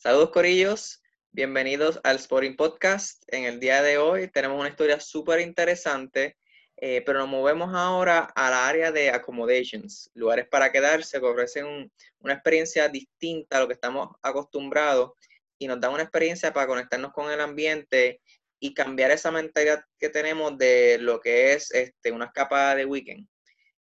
Saludos 0.00 0.30
Corillos, 0.30 1.02
bienvenidos 1.32 1.98
al 2.04 2.18
Sporting 2.18 2.54
Podcast. 2.54 3.24
En 3.26 3.46
el 3.46 3.58
día 3.58 3.82
de 3.82 3.98
hoy 3.98 4.28
tenemos 4.28 4.60
una 4.60 4.68
historia 4.68 5.00
súper 5.00 5.40
interesante, 5.40 6.36
eh, 6.76 7.02
pero 7.04 7.18
nos 7.18 7.28
movemos 7.28 7.74
ahora 7.74 8.30
a 8.36 8.48
la 8.48 8.68
área 8.68 8.92
de 8.92 9.10
accommodations, 9.10 10.08
lugares 10.14 10.46
para 10.46 10.70
quedarse 10.70 11.18
que 11.18 11.26
ofrecen 11.26 11.90
una 12.20 12.34
experiencia 12.34 12.88
distinta 12.88 13.56
a 13.56 13.60
lo 13.60 13.66
que 13.66 13.74
estamos 13.74 14.10
acostumbrados 14.22 15.14
y 15.58 15.66
nos 15.66 15.80
dan 15.80 15.94
una 15.94 16.04
experiencia 16.04 16.52
para 16.52 16.68
conectarnos 16.68 17.12
con 17.12 17.32
el 17.32 17.40
ambiente 17.40 18.20
y 18.60 18.74
cambiar 18.74 19.10
esa 19.10 19.32
mentalidad 19.32 19.82
que 19.98 20.10
tenemos 20.10 20.56
de 20.58 20.98
lo 21.00 21.18
que 21.18 21.54
es 21.54 21.72
este, 21.72 22.12
una 22.12 22.26
escapada 22.26 22.76
de 22.76 22.84
weekend. 22.84 23.26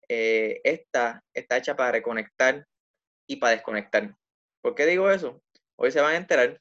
Eh, 0.10 0.62
esta 0.64 1.24
está 1.32 1.58
hecha 1.58 1.76
para 1.76 1.92
reconectar 1.92 2.66
y 3.28 3.36
para 3.36 3.52
desconectar. 3.52 4.16
¿Por 4.62 4.74
qué 4.74 4.88
digo 4.88 5.12
eso? 5.12 5.44
Hoy 5.80 5.92
se 5.92 6.02
van 6.02 6.14
a 6.14 6.18
enterar. 6.18 6.60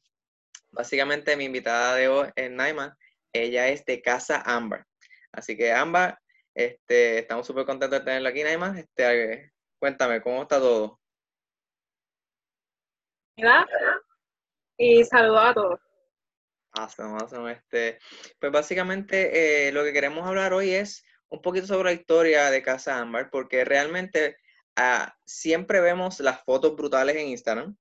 Básicamente 0.70 1.36
mi 1.36 1.44
invitada 1.44 1.94
de 1.94 2.08
hoy 2.08 2.28
es 2.36 2.50
Naima. 2.50 2.96
Ella 3.32 3.68
es 3.68 3.84
de 3.86 4.02
Casa 4.02 4.42
Amber. 4.44 4.84
Así 5.32 5.56
que 5.56 5.72
Amber, 5.72 6.18
este, 6.54 7.20
estamos 7.20 7.46
súper 7.46 7.64
contentos 7.64 7.98
de 7.98 8.04
tenerla 8.04 8.28
aquí, 8.28 8.42
Naima. 8.42 8.78
Este, 8.78 9.52
cuéntame, 9.78 10.20
¿cómo 10.20 10.42
está 10.42 10.58
todo? 10.58 11.00
Y 14.76 15.02
saludos 15.04 15.42
a 15.42 15.54
todos. 15.54 15.80
Awesome, 16.72 17.18
awesome. 17.18 17.52
Este, 17.52 17.98
pues 18.38 18.52
básicamente 18.52 19.68
eh, 19.68 19.72
lo 19.72 19.82
que 19.82 19.94
queremos 19.94 20.26
hablar 20.26 20.52
hoy 20.52 20.74
es 20.74 21.06
un 21.28 21.40
poquito 21.40 21.66
sobre 21.66 21.94
la 21.94 22.00
historia 22.00 22.50
de 22.50 22.62
Casa 22.62 22.98
Amber, 22.98 23.30
porque 23.30 23.64
realmente 23.64 24.36
ah, 24.76 25.16
siempre 25.24 25.80
vemos 25.80 26.20
las 26.20 26.44
fotos 26.44 26.76
brutales 26.76 27.16
en 27.16 27.28
Instagram, 27.28 27.76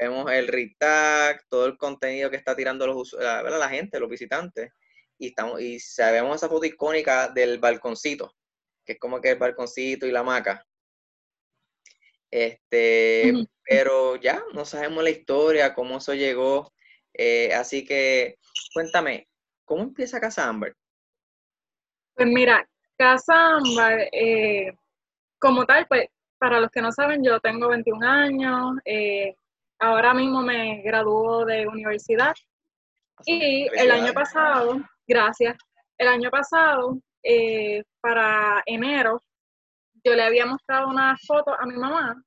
vemos 0.00 0.30
el 0.30 0.48
retag, 0.48 1.42
todo 1.48 1.66
el 1.66 1.76
contenido 1.76 2.30
que 2.30 2.36
está 2.36 2.54
tirando 2.54 2.86
los, 2.86 3.14
la, 3.14 3.42
la 3.42 3.68
gente, 3.68 3.98
los 3.98 4.08
visitantes, 4.08 4.70
y, 5.18 5.28
estamos, 5.28 5.60
y 5.60 5.80
sabemos 5.80 6.36
esa 6.36 6.48
foto 6.48 6.64
icónica 6.64 7.28
del 7.28 7.58
balconcito, 7.58 8.34
que 8.84 8.92
es 8.92 8.98
como 8.98 9.20
que 9.20 9.30
el 9.30 9.38
balconcito 9.38 10.06
y 10.06 10.12
la 10.12 10.20
hamaca. 10.20 10.64
Este, 12.30 13.32
pero 13.64 14.16
ya, 14.16 14.42
no 14.52 14.64
sabemos 14.64 15.02
la 15.02 15.10
historia, 15.10 15.74
cómo 15.74 15.98
eso 15.98 16.14
llegó. 16.14 16.72
Eh, 17.12 17.52
así 17.54 17.84
que 17.84 18.38
cuéntame, 18.72 19.28
¿cómo 19.64 19.82
empieza 19.82 20.20
Casa 20.20 20.48
Amber? 20.48 20.76
Pues 22.14 22.28
mira, 22.28 22.68
Casa 22.96 23.56
Amber, 23.56 24.08
eh, 24.12 24.72
como 25.38 25.64
tal, 25.66 25.86
pues 25.88 26.08
para 26.38 26.60
los 26.60 26.70
que 26.70 26.80
no 26.80 26.92
saben, 26.92 27.24
yo 27.24 27.40
tengo 27.40 27.68
21 27.68 28.06
años, 28.06 28.76
eh, 28.84 29.34
ahora 29.78 30.14
mismo 30.14 30.42
me 30.42 30.82
graduó 30.82 31.44
de 31.44 31.66
universidad. 31.66 32.34
Y 33.24 33.66
el 33.76 33.90
año 33.90 34.12
pasado, 34.12 34.80
gracias, 35.06 35.56
el 35.98 36.08
año 36.08 36.30
pasado, 36.30 36.98
eh, 37.22 37.82
para 38.00 38.62
enero, 38.66 39.20
yo 40.04 40.14
le 40.14 40.22
había 40.22 40.46
mostrado 40.46 40.88
una 40.88 41.16
foto 41.26 41.52
a 41.58 41.66
mi 41.66 41.74
mamá. 41.74 42.22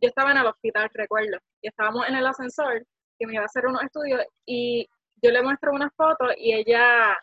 Yo 0.00 0.08
estaba 0.08 0.32
en 0.32 0.38
el 0.38 0.46
hospital, 0.46 0.90
recuerdo, 0.92 1.38
y 1.62 1.68
estábamos 1.68 2.06
en 2.08 2.16
el 2.16 2.26
ascensor, 2.26 2.84
que 3.18 3.26
me 3.26 3.34
iba 3.34 3.42
a 3.42 3.46
hacer 3.46 3.66
unos 3.66 3.82
estudios, 3.82 4.22
y 4.44 4.86
yo 5.22 5.30
le 5.30 5.42
muestro 5.42 5.72
una 5.72 5.90
foto 5.96 6.26
y 6.36 6.52
ella, 6.52 7.16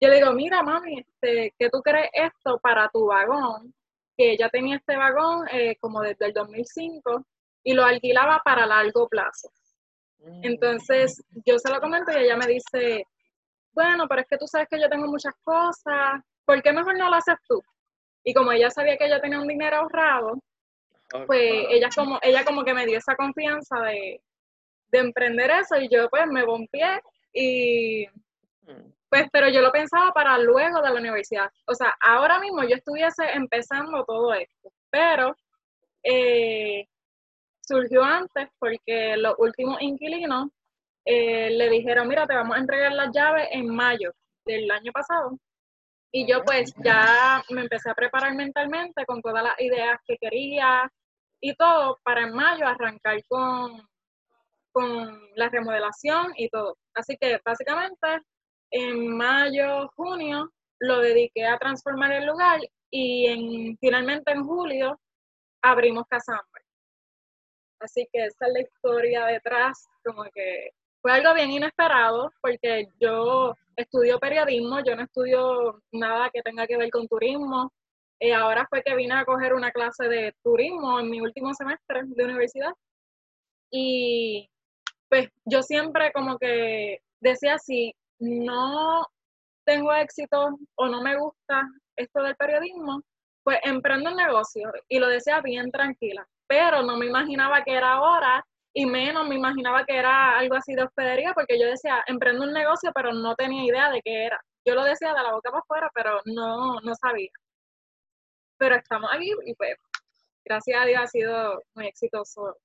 yo 0.00 0.08
le 0.08 0.16
digo, 0.16 0.32
mira 0.32 0.62
mami, 0.62 1.00
este, 1.00 1.52
¿qué 1.58 1.68
tú 1.70 1.80
crees 1.82 2.08
esto 2.12 2.58
para 2.60 2.88
tu 2.88 3.06
vagón? 3.06 3.74
Que 4.16 4.32
ella 4.32 4.48
tenía 4.48 4.76
este 4.76 4.96
vagón 4.96 5.48
eh, 5.50 5.76
como 5.80 6.00
desde 6.02 6.26
el 6.26 6.32
2005 6.32 7.26
y 7.68 7.74
lo 7.74 7.84
alquilaba 7.84 8.40
para 8.42 8.64
largo 8.64 9.06
plazo. 9.08 9.50
Mm. 10.20 10.40
Entonces, 10.42 11.22
yo 11.44 11.58
se 11.58 11.70
lo 11.70 11.82
comento 11.82 12.10
y 12.10 12.24
ella 12.24 12.34
me 12.34 12.46
dice, 12.46 13.04
bueno, 13.72 14.08
pero 14.08 14.22
es 14.22 14.26
que 14.26 14.38
tú 14.38 14.46
sabes 14.46 14.68
que 14.70 14.80
yo 14.80 14.88
tengo 14.88 15.06
muchas 15.06 15.34
cosas, 15.44 16.22
¿por 16.46 16.62
qué 16.62 16.72
mejor 16.72 16.96
no 16.96 17.10
lo 17.10 17.16
haces 17.16 17.36
tú? 17.46 17.62
Y 18.24 18.32
como 18.32 18.52
ella 18.52 18.70
sabía 18.70 18.96
que 18.96 19.04
ella 19.04 19.20
tenía 19.20 19.38
un 19.38 19.46
dinero 19.46 19.76
ahorrado, 19.76 20.38
pues 21.26 21.66
ella 21.68 21.90
como, 21.94 22.18
ella 22.22 22.42
como 22.42 22.64
que 22.64 22.72
me 22.72 22.86
dio 22.86 22.96
esa 22.96 23.14
confianza 23.16 23.78
de, 23.80 24.22
emprender 24.90 25.50
eso 25.50 25.76
y 25.76 25.90
yo 25.90 26.08
pues 26.08 26.26
me 26.26 26.46
bompié 26.46 27.02
y 27.34 28.06
mm. 28.62 28.92
pues 29.10 29.26
pero 29.30 29.50
yo 29.50 29.60
lo 29.60 29.70
pensaba 29.70 30.10
para 30.12 30.38
luego 30.38 30.80
de 30.80 30.88
la 30.88 30.98
universidad. 30.98 31.50
O 31.66 31.74
sea, 31.74 31.94
ahora 32.00 32.40
mismo 32.40 32.62
yo 32.62 32.76
estuviese 32.76 33.24
empezando 33.34 34.06
todo 34.06 34.32
esto, 34.32 34.72
pero 34.90 35.36
eh, 36.02 36.88
surgió 37.68 38.02
antes 38.02 38.48
porque 38.58 39.16
los 39.16 39.34
últimos 39.38 39.80
inquilinos 39.82 40.48
eh, 41.04 41.50
le 41.50 41.68
dijeron, 41.68 42.08
mira, 42.08 42.26
te 42.26 42.34
vamos 42.34 42.56
a 42.56 42.60
entregar 42.60 42.92
las 42.92 43.14
llaves 43.14 43.48
en 43.52 43.68
mayo 43.68 44.12
del 44.44 44.70
año 44.70 44.90
pasado. 44.92 45.38
Y 46.10 46.26
yo 46.26 46.42
pues 46.44 46.74
ya 46.82 47.42
me 47.50 47.62
empecé 47.62 47.90
a 47.90 47.94
preparar 47.94 48.34
mentalmente 48.34 49.04
con 49.04 49.20
todas 49.20 49.42
las 49.42 49.60
ideas 49.60 49.98
que 50.06 50.16
quería 50.18 50.90
y 51.40 51.54
todo 51.54 51.98
para 52.02 52.22
en 52.22 52.34
mayo 52.34 52.66
arrancar 52.66 53.22
con, 53.28 53.86
con 54.72 55.20
la 55.36 55.48
remodelación 55.50 56.32
y 56.36 56.48
todo. 56.48 56.76
Así 56.94 57.16
que 57.20 57.38
básicamente 57.44 58.22
en 58.70 59.16
mayo, 59.16 59.88
junio 59.96 60.50
lo 60.80 61.00
dediqué 61.00 61.44
a 61.46 61.58
transformar 61.58 62.12
el 62.12 62.26
lugar 62.26 62.60
y 62.90 63.26
en, 63.26 63.76
finalmente 63.78 64.32
en 64.32 64.44
julio 64.44 64.98
abrimos 65.62 66.06
Casa 66.08 66.40
Así 67.80 68.08
que 68.12 68.26
esa 68.26 68.46
es 68.46 68.52
la 68.52 68.60
historia 68.60 69.26
detrás, 69.26 69.86
como 70.04 70.24
que 70.34 70.70
fue 71.00 71.12
algo 71.12 71.34
bien 71.34 71.50
inesperado, 71.52 72.32
porque 72.40 72.88
yo 73.00 73.54
estudio 73.76 74.18
periodismo, 74.18 74.80
yo 74.84 74.96
no 74.96 75.04
estudio 75.04 75.82
nada 75.92 76.30
que 76.32 76.42
tenga 76.42 76.66
que 76.66 76.76
ver 76.76 76.90
con 76.90 77.06
turismo. 77.08 77.72
y 78.20 78.32
ahora 78.32 78.66
fue 78.68 78.82
que 78.82 78.96
vine 78.96 79.14
a 79.14 79.24
coger 79.24 79.54
una 79.54 79.70
clase 79.72 80.08
de 80.08 80.34
turismo 80.42 80.98
en 81.00 81.10
mi 81.10 81.20
último 81.20 81.54
semestre 81.54 82.02
de 82.04 82.24
universidad. 82.24 82.72
Y 83.70 84.48
pues 85.08 85.28
yo 85.44 85.62
siempre 85.62 86.12
como 86.12 86.38
que 86.38 87.00
decía, 87.20 87.58
si 87.58 87.94
no 88.18 89.06
tengo 89.64 89.92
éxito 89.94 90.58
o 90.76 90.88
no 90.88 91.02
me 91.02 91.16
gusta 91.18 91.68
esto 91.96 92.22
del 92.22 92.36
periodismo, 92.36 93.02
pues 93.44 93.58
emprendo 93.64 94.10
un 94.10 94.16
negocio 94.16 94.72
y 94.88 94.98
lo 94.98 95.08
decía 95.08 95.40
bien 95.40 95.70
tranquila 95.70 96.26
pero 96.48 96.82
no 96.82 96.96
me 96.96 97.06
imaginaba 97.06 97.62
que 97.62 97.74
era 97.74 97.92
ahora 97.92 98.44
y 98.72 98.86
menos 98.86 99.28
me 99.28 99.34
imaginaba 99.34 99.84
que 99.84 99.96
era 99.96 100.38
algo 100.38 100.54
así 100.56 100.74
de 100.74 100.82
hospedería, 100.82 101.32
porque 101.34 101.58
yo 101.58 101.66
decía, 101.66 102.02
emprendo 102.06 102.44
un 102.44 102.52
negocio, 102.52 102.90
pero 102.94 103.12
no 103.12 103.34
tenía 103.36 103.64
idea 103.64 103.90
de 103.90 104.00
qué 104.02 104.26
era. 104.26 104.40
Yo 104.64 104.74
lo 104.74 104.84
decía 104.84 105.08
de 105.14 105.22
la 105.22 105.32
boca 105.32 105.50
para 105.50 105.60
afuera, 105.60 105.90
pero 105.94 106.20
no, 106.26 106.80
no 106.80 106.94
sabía. 106.94 107.30
Pero 108.58 108.76
estamos 108.76 109.10
aquí 109.12 109.32
y 109.46 109.54
pues, 109.54 109.76
gracias 110.44 110.80
a 110.80 110.86
Dios 110.86 111.00
ha 111.02 111.06
sido 111.06 111.62
muy 111.74 111.86
exitoso 111.86 112.56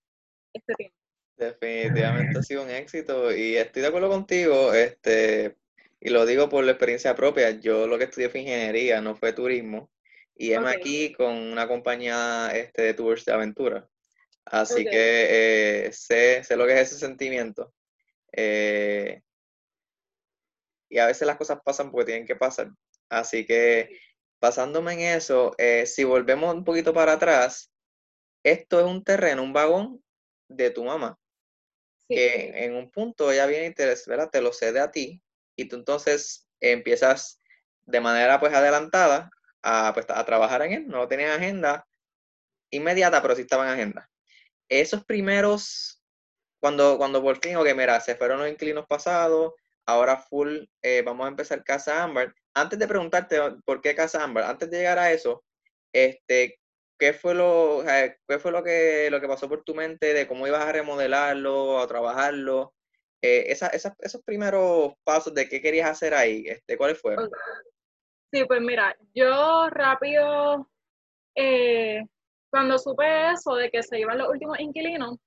este 0.54 0.74
tiempo. 0.76 0.96
Definitivamente 1.36 2.40
ha 2.40 2.44
sido 2.44 2.64
un 2.64 2.70
éxito 2.70 3.36
y 3.36 3.58
estoy 3.58 3.82
de 3.82 3.88
acuerdo 3.88 4.10
contigo, 4.10 4.74
este, 4.74 5.58
y 6.00 6.10
lo 6.10 6.26
digo 6.26 6.50
por 6.50 6.64
la 6.64 6.72
experiencia 6.72 7.16
propia. 7.16 7.52
Yo 7.52 7.88
lo 7.88 7.98
que 7.98 8.06
estudié 8.06 8.30
fue 8.30 8.42
ingeniería, 8.42 9.02
no 9.02 9.16
fue 9.16 9.34
turismo. 9.34 9.90
Y 10.36 10.54
es 10.54 10.60
aquí 10.60 11.14
con 11.14 11.34
una 11.36 11.68
compañía 11.68 12.52
este, 12.54 12.82
de 12.82 12.94
tours 12.94 13.26
de 13.26 13.34
aventura. 13.34 13.88
Así 14.46 14.84
que 14.84 15.86
eh, 15.86 15.92
sé, 15.94 16.44
sé, 16.44 16.56
lo 16.56 16.66
que 16.66 16.74
es 16.74 16.92
ese 16.92 17.00
sentimiento. 17.00 17.74
Eh, 18.32 19.22
y 20.90 20.98
a 20.98 21.08
veces 21.08 21.26
las 21.28 21.38
cosas 21.38 21.60
pasan 21.64 21.92
porque 21.92 22.08
tienen 22.08 22.28
que 22.28 22.36
pasar. 22.36 22.72
Así 23.10 23.46
que 23.46 24.00
pasándome 24.40 24.94
en 24.94 25.18
eso, 25.18 25.54
eh, 25.58 25.86
si 25.86 26.04
volvemos 26.04 26.54
un 26.54 26.64
poquito 26.64 26.94
para 26.94 27.14
atrás, 27.14 27.72
esto 28.44 28.80
es 28.80 28.86
un 28.86 29.04
terreno, 29.04 29.44
un 29.44 29.54
vagón 29.54 30.04
de 30.50 30.70
tu 30.72 30.84
mamá. 30.84 31.18
Que 32.10 32.66
en 32.66 32.75
un 32.75 32.92
punto 32.92 33.31
ella 33.31 33.46
viene 33.46 33.68
y 33.68 33.74
te, 33.74 33.96
te 34.31 34.42
lo 34.42 34.52
cede 34.52 34.80
a 34.80 34.92
ti 34.92 35.22
y 35.56 35.66
tú 35.66 35.78
entonces 35.78 36.48
empiezas 36.60 37.40
de 37.86 38.02
manera 38.02 38.40
pues 38.40 38.54
adelantada 38.54 39.30
a, 39.63 39.92
pues, 39.94 40.06
a 40.10 40.24
trabajar 40.25 40.62
en 40.63 40.74
él, 40.74 40.88
no 40.88 41.07
tenían 41.07 41.31
agenda 41.31 41.86
inmediata, 42.69 43.21
pero 43.21 43.36
sí 43.36 43.42
estaban 43.42 43.68
en 43.68 43.74
agenda. 43.74 44.10
Esos 44.69 45.06
primeros, 45.06 46.01
cuando, 46.60 46.98
cuando 46.98 47.21
por 47.21 47.38
fin, 47.39 47.56
ok, 47.56 47.68
mira, 47.75 48.00
se 48.01 48.15
fueron 48.15 48.39
los 48.39 48.50
inquilinos 48.50 48.86
pasados, 48.88 49.54
ahora 49.86 50.18
full, 50.18 50.63
eh, 50.81 51.01
vamos 51.06 51.25
a 51.25 51.30
empezar 51.30 51.63
Casa 51.63 52.04
Amber. 52.04 52.33
Antes 52.54 52.80
de 52.80 52.88
preguntarte 52.88 53.39
por 53.65 53.81
qué 53.81 53.95
Casa 53.95 54.24
Amber, 54.24 54.44
antes 54.44 54.69
de 54.69 54.77
llegar 54.77 55.00
a 55.00 55.12
eso, 55.12 55.44
este, 55.94 56.59
¿qué 57.00 57.13
fue 57.13 57.33
lo, 57.33 57.83
qué 58.27 58.39
fue 58.39 58.51
lo 58.51 58.63
que, 58.63 59.09
lo 59.12 59.21
que 59.21 59.27
pasó 59.27 59.48
por 59.50 59.63
tu 59.63 59.75
mente 59.75 60.13
de 60.13 60.27
cómo 60.27 60.48
ibas 60.48 60.62
a 60.62 60.71
remodelarlo, 60.71 61.80
a 61.80 61.88
trabajarlo? 61.88 62.74
Eh, 63.21 63.51
esos 63.51 64.24
primeros 64.24 64.94
pasos 65.04 65.33
de 65.33 65.48
qué 65.48 65.62
querías 65.62 65.89
hacer 65.89 66.13
ahí, 66.13 66.45
este, 66.48 66.77
¿cuáles 66.77 67.00
fueron? 67.00 67.30
Sí, 68.33 68.45
pues 68.45 68.62
mira, 68.62 68.95
yo 69.13 69.69
rápido, 69.69 70.68
eh, 71.35 72.01
cuando 72.50 72.80
supe 72.80 73.31
eso 73.31 73.56
de 73.56 73.69
que 73.69 73.83
se 73.83 74.00
iban 74.00 74.18
los 74.18 74.30
últimos 74.30 74.59
inquilinos, 74.59 75.18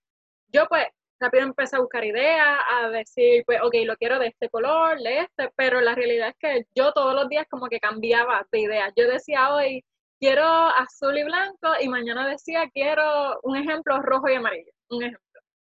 yo 0.53 0.67
pues 0.69 0.87
rápido 1.21 1.45
empecé 1.45 1.77
a 1.77 1.81
buscar 1.81 2.05
ideas, 2.05 2.59
a 2.69 2.91
decir, 2.91 3.45
pues, 3.47 3.61
ok, 3.63 3.75
lo 3.85 3.97
quiero 3.97 4.19
de 4.19 4.29
este 4.29 4.49
color, 4.51 4.99
de 5.01 5.21
este, 5.21 5.51
pero 5.57 5.81
la 5.81 5.95
realidad 5.95 6.31
es 6.31 6.37
que 6.41 6.67
yo 6.75 6.93
todos 6.93 7.15
los 7.15 7.29
días 7.29 7.47
como 7.51 7.69
que 7.69 7.81
cambiaba 7.81 8.47
de 8.53 8.61
ideas. 8.61 8.93
Yo 8.97 9.09
decía 9.09 9.55
hoy, 9.55 9.85
quiero 10.21 10.45
azul 10.45 11.17
y 11.19 11.25
blanco, 11.25 11.69
y 11.81 11.89
mañana 11.89 12.29
decía, 12.29 12.69
quiero 12.75 13.39
un 13.45 13.57
ejemplo 13.57 14.01
rojo 14.03 14.29
y 14.29 14.35
amarillo. 14.35 14.73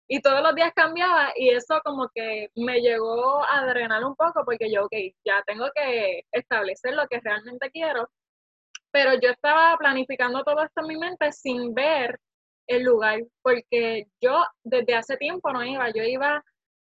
Y 0.09 0.21
todos 0.21 0.43
los 0.43 0.55
días 0.55 0.73
cambiaba 0.75 1.33
y 1.37 1.51
eso 1.51 1.81
como 1.85 2.09
que 2.15 2.51
me 2.55 2.81
llegó 2.81 3.45
a 3.49 3.67
drenar 3.67 4.05
un 4.05 4.15
poco 4.15 4.45
porque 4.45 4.71
yo, 4.73 4.85
ok, 4.85 4.95
ya 5.25 5.43
tengo 5.47 5.67
que 5.75 6.23
establecer 6.33 6.95
lo 6.95 7.07
que 7.09 7.21
realmente 7.21 7.71
quiero, 7.71 8.09
pero 8.93 9.15
yo 9.21 9.31
estaba 9.31 9.77
planificando 9.79 10.45
todo 10.45 10.63
esto 10.63 10.81
en 10.83 10.87
mi 10.87 10.97
mente 10.97 11.33
sin 11.33 11.75
ver 11.75 12.19
el 12.69 12.83
lugar, 12.83 13.21
porque 13.43 14.07
yo 14.21 14.45
desde 14.65 14.95
hace 14.95 15.17
tiempo 15.17 15.53
no 15.53 15.65
iba, 15.65 15.89
yo 15.91 16.03
iba 16.03 16.43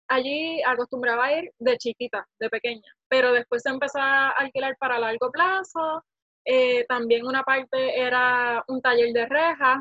allí, 0.08 0.62
acostumbraba 0.62 1.26
a 1.26 1.38
ir 1.38 1.52
de 1.58 1.76
chiquita, 1.76 2.26
de 2.40 2.48
pequeña, 2.50 2.90
pero 3.08 3.32
después 3.32 3.62
se 3.62 3.70
empezó 3.70 3.98
a 4.00 4.30
alquilar 4.30 4.76
para 4.78 4.98
largo 4.98 5.30
plazo, 5.30 6.04
eh, 6.44 6.84
también 6.88 7.26
una 7.26 7.42
parte 7.42 8.00
era 8.00 8.64
un 8.68 8.80
taller 8.80 9.12
de 9.12 9.26
rejas, 9.26 9.78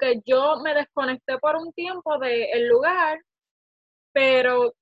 que 0.00 0.20
yo 0.24 0.56
me 0.62 0.74
desconecté 0.74 1.38
por 1.38 1.56
un 1.56 1.72
tiempo 1.72 2.18
del 2.18 2.68
lugar, 2.68 3.18
pero 4.12 4.74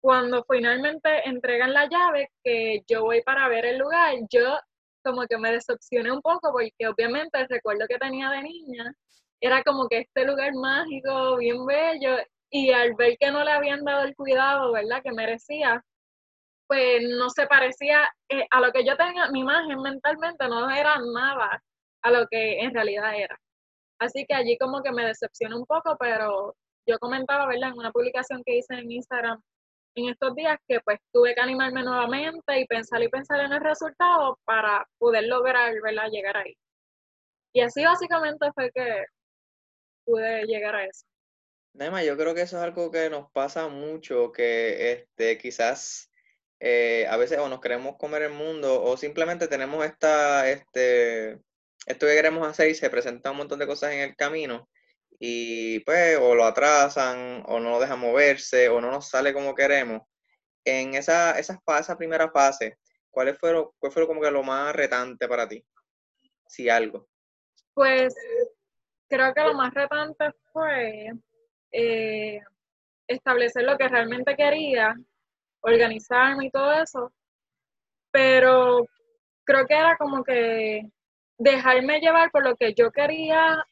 cuando 0.00 0.44
finalmente 0.48 1.28
entregan 1.28 1.72
la 1.72 1.88
llave, 1.88 2.30
que 2.42 2.82
yo 2.86 3.02
voy 3.02 3.22
para 3.22 3.48
ver 3.48 3.64
el 3.64 3.78
lugar, 3.78 4.14
yo 4.30 4.58
como 5.02 5.26
que 5.26 5.38
me 5.38 5.52
decepcioné 5.52 6.12
un 6.12 6.22
poco 6.22 6.52
porque 6.52 6.88
obviamente 6.88 7.40
el 7.40 7.48
recuerdo 7.48 7.86
que 7.88 7.98
tenía 7.98 8.30
de 8.30 8.42
niña 8.42 8.94
era 9.40 9.62
como 9.62 9.88
que 9.88 9.98
este 10.00 10.24
lugar 10.24 10.52
mágico, 10.54 11.36
bien 11.36 11.66
bello, 11.66 12.18
y 12.50 12.70
al 12.72 12.94
ver 12.94 13.16
que 13.18 13.30
no 13.30 13.44
le 13.44 13.52
habían 13.52 13.84
dado 13.84 14.04
el 14.04 14.14
cuidado, 14.14 14.72
¿verdad?, 14.72 15.02
que 15.02 15.12
merecía, 15.12 15.82
pues 16.66 17.02
no 17.18 17.28
se 17.30 17.46
parecía 17.46 18.08
eh, 18.28 18.46
a 18.50 18.60
lo 18.60 18.72
que 18.72 18.84
yo 18.84 18.96
tenía, 18.96 19.28
mi 19.30 19.40
imagen 19.40 19.80
mentalmente 19.82 20.48
no 20.48 20.70
era 20.70 20.96
nada 21.14 21.62
a 22.02 22.10
lo 22.10 22.26
que 22.28 22.60
en 22.60 22.72
realidad 22.74 23.14
era. 23.16 23.38
Así 23.98 24.26
que 24.26 24.34
allí 24.34 24.58
como 24.58 24.82
que 24.82 24.92
me 24.92 25.06
decepcioné 25.06 25.54
un 25.56 25.66
poco, 25.66 25.96
pero 25.98 26.54
yo 26.86 26.98
comentaba, 26.98 27.46
¿verdad?, 27.46 27.70
en 27.70 27.78
una 27.78 27.92
publicación 27.92 28.42
que 28.44 28.58
hice 28.58 28.74
en 28.74 28.90
Instagram 28.90 29.40
en 29.96 30.08
estos 30.08 30.34
días 30.34 30.58
que 30.66 30.80
pues 30.80 30.98
tuve 31.12 31.34
que 31.34 31.40
animarme 31.40 31.82
nuevamente 31.82 32.58
y 32.58 32.66
pensar 32.66 33.02
y 33.02 33.08
pensar 33.08 33.40
en 33.40 33.52
el 33.52 33.60
resultado 33.60 34.38
para 34.44 34.86
poder 34.98 35.24
lograr, 35.24 35.72
¿verdad?, 35.82 36.08
llegar 36.10 36.36
ahí. 36.36 36.56
Y 37.52 37.60
así 37.60 37.84
básicamente 37.84 38.46
fue 38.54 38.70
que 38.74 39.04
pude 40.04 40.44
llegar 40.46 40.74
a 40.74 40.84
eso. 40.84 41.06
Nema, 41.74 42.02
yo 42.04 42.16
creo 42.16 42.34
que 42.34 42.42
eso 42.42 42.56
es 42.56 42.62
algo 42.62 42.90
que 42.90 43.08
nos 43.10 43.30
pasa 43.30 43.68
mucho, 43.68 44.32
que 44.32 44.92
este, 44.92 45.38
quizás 45.38 46.10
eh, 46.60 47.06
a 47.08 47.16
veces 47.16 47.38
o 47.38 47.48
nos 47.48 47.60
queremos 47.60 47.96
comer 47.96 48.22
el 48.22 48.32
mundo 48.32 48.82
o 48.82 48.96
simplemente 48.96 49.48
tenemos 49.48 49.84
esta, 49.84 50.48
este, 50.50 51.40
esto 51.86 52.06
que 52.06 52.14
queremos 52.14 52.46
hacer 52.46 52.68
y 52.68 52.74
se 52.74 52.90
presentan 52.90 53.32
un 53.32 53.38
montón 53.38 53.58
de 53.58 53.66
cosas 53.66 53.92
en 53.92 54.00
el 54.00 54.16
camino 54.16 54.68
y 55.18 55.80
pues 55.80 56.18
o 56.18 56.34
lo 56.34 56.44
atrasan 56.44 57.44
o 57.46 57.60
no 57.60 57.70
lo 57.70 57.80
dejan 57.80 58.00
moverse 58.00 58.68
o 58.68 58.80
no 58.80 58.90
nos 58.90 59.08
sale 59.08 59.32
como 59.32 59.54
queremos. 59.54 60.02
En 60.64 60.94
esa, 60.94 61.38
esa, 61.38 61.60
esa 61.78 61.96
primera 61.96 62.30
fase, 62.30 62.78
¿cuál 63.10 63.34
fue, 63.36 63.52
¿cuál 63.78 63.92
fue 63.92 64.06
como 64.06 64.20
que 64.20 64.30
lo 64.30 64.42
más 64.42 64.74
retante 64.74 65.28
para 65.28 65.48
ti? 65.48 65.64
Si 66.46 66.68
algo. 66.68 67.06
Pues 67.74 68.14
creo 69.08 69.34
que 69.34 69.42
lo 69.42 69.54
más 69.54 69.72
retante 69.74 70.30
fue 70.52 71.10
eh, 71.70 72.40
establecer 73.06 73.64
lo 73.64 73.76
que 73.76 73.88
realmente 73.88 74.36
quería, 74.36 74.94
organizarme 75.60 76.46
y 76.46 76.50
todo 76.50 76.72
eso, 76.72 77.12
pero 78.10 78.86
creo 79.44 79.66
que 79.66 79.74
era 79.74 79.96
como 79.96 80.22
que 80.24 80.82
dejarme 81.38 82.00
llevar 82.00 82.30
por 82.30 82.44
lo 82.44 82.56
que 82.56 82.74
yo 82.74 82.90
quería 82.90 83.64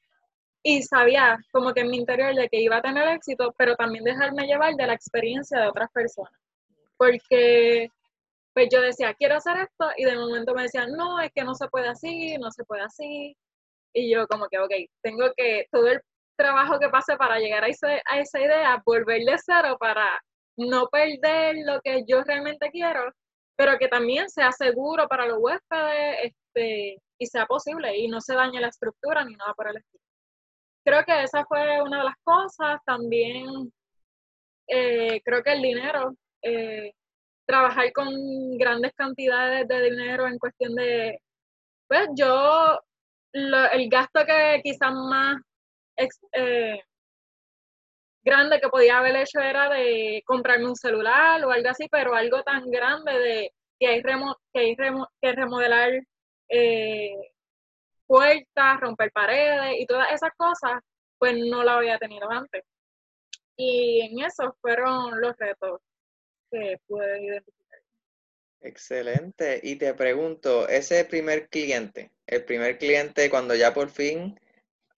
y 0.63 0.83
sabía 0.83 1.39
como 1.53 1.73
que 1.73 1.81
en 1.81 1.91
mi 1.91 1.99
interior 1.99 2.35
de 2.35 2.49
que 2.49 2.61
iba 2.61 2.77
a 2.77 2.83
tener 2.83 3.09
éxito, 3.09 3.55
pero 3.59 3.75
también 3.77 4.05
dejarme 4.05 4.47
llevar 4.47 4.75
de 4.75 4.87
la 4.87 4.95
experiencia 4.95 5.61
de 5.61 5.69
otras 5.69 5.91
personas. 5.93 6.33
Porque 6.97 7.89
pues 8.55 8.69
yo 8.71 8.81
decía, 8.81 9.15
quiero 9.15 9.37
hacer 9.37 9.57
esto, 9.59 9.91
y 9.97 10.05
de 10.05 10.17
momento 10.17 10.55
me 10.55 10.63
decían, 10.63 10.93
no, 10.93 11.21
es 11.21 11.31
que 11.35 11.45
no 11.45 11.55
se 11.55 11.69
puede 11.69 11.89
así, 11.89 12.37
no 12.39 12.51
se 12.51 12.65
puede 12.65 12.83
así. 12.83 13.37
Y 13.95 14.13
yo 14.13 14.27
como 14.29 14.47
que, 14.49 14.59
ok, 14.59 14.73
tengo 15.03 15.33
que, 15.37 15.67
todo 15.71 15.89
el 15.89 16.01
trabajo 16.37 16.79
que 16.79 16.89
pase 16.89 17.17
para 17.17 17.39
llegar 17.39 17.65
a, 17.65 17.67
a 17.67 18.19
esa 18.21 18.41
idea, 18.41 18.83
volver 18.85 19.23
de 19.23 19.37
cero 19.45 19.77
para 19.79 20.21
no 20.57 20.87
perder 20.89 21.57
lo 21.65 21.81
que 21.81 22.05
yo 22.07 22.23
realmente 22.23 22.71
quiero, 22.71 23.13
pero 23.57 23.79
que 23.79 23.89
también 23.89 24.29
sea 24.31 24.53
seguro 24.53 25.09
para 25.09 25.27
los 25.27 25.39
huéspedes 25.41 26.33
este, 26.55 26.99
y 27.19 27.27
sea 27.27 27.47
posible 27.47 27.97
y 27.97 28.09
no 28.09 28.21
se 28.21 28.35
dañe 28.35 28.61
la 28.61 28.69
estructura 28.69 29.25
ni 29.25 29.35
nada 29.35 29.55
por 29.55 29.69
el 29.69 29.77
estilo. 29.77 30.03
Creo 30.85 31.05
que 31.05 31.23
esa 31.23 31.45
fue 31.47 31.81
una 31.83 31.99
de 31.99 32.05
las 32.05 32.17
cosas. 32.25 32.81
También 32.85 33.73
eh, 34.67 35.21
creo 35.25 35.43
que 35.43 35.53
el 35.53 35.63
dinero, 35.63 36.15
eh, 36.43 36.93
trabajar 37.47 37.93
con 37.93 38.09
grandes 38.59 38.93
cantidades 38.95 39.69
de 39.69 39.83
dinero 39.91 40.27
en 40.27 40.39
cuestión 40.39 40.75
de, 40.75 41.19
pues 41.89 42.09
yo, 42.17 42.81
el 43.33 43.89
gasto 43.89 44.25
que 44.27 44.61
quizás 44.63 44.93
más 44.93 45.37
eh, 46.33 46.81
grande 48.25 48.61
que 48.61 48.69
podía 48.69 48.99
haber 48.99 49.17
hecho 49.17 49.41
era 49.41 49.69
de 49.69 50.23
comprarme 50.27 50.67
un 50.67 50.77
celular 50.77 51.45
o 51.45 51.51
algo 51.51 51.69
así, 51.69 51.89
pero 51.91 52.15
algo 52.15 52.43
tan 52.43 52.71
grande 52.71 53.13
de 53.19 53.53
que 53.79 53.87
hay, 53.89 54.03
que, 54.03 54.61
hay 54.61 54.77
que 54.77 55.33
remodelar 55.33 55.91
eh, 56.49 57.33
puertas, 58.07 58.81
romper 58.81 59.11
paredes 59.13 59.77
y 59.79 59.87
todas 59.87 60.13
esas 60.13 60.31
cosas, 60.37 60.81
pues 61.19 61.37
no 61.37 61.65
la 61.65 61.77
había 61.77 61.99
tenido 61.99 62.31
antes. 62.31 62.63
Y 63.57 64.01
en 64.03 64.25
eso 64.25 64.57
fueron 64.61 65.21
los 65.21 65.37
retos 65.37 65.81
que 66.51 66.79
pude 66.87 67.23
identificar. 67.23 67.81
Excelente. 68.61 69.61
Y 69.63 69.77
te 69.77 69.95
pregunto, 69.95 70.69
ese 70.69 71.05
primer 71.05 71.49
cliente, 71.49 72.13
el 72.27 72.45
primer 72.45 72.79
cliente 72.79 73.29
cuando 73.31 73.55
ya 73.55 73.75
por 73.75 73.89
fin 73.89 74.39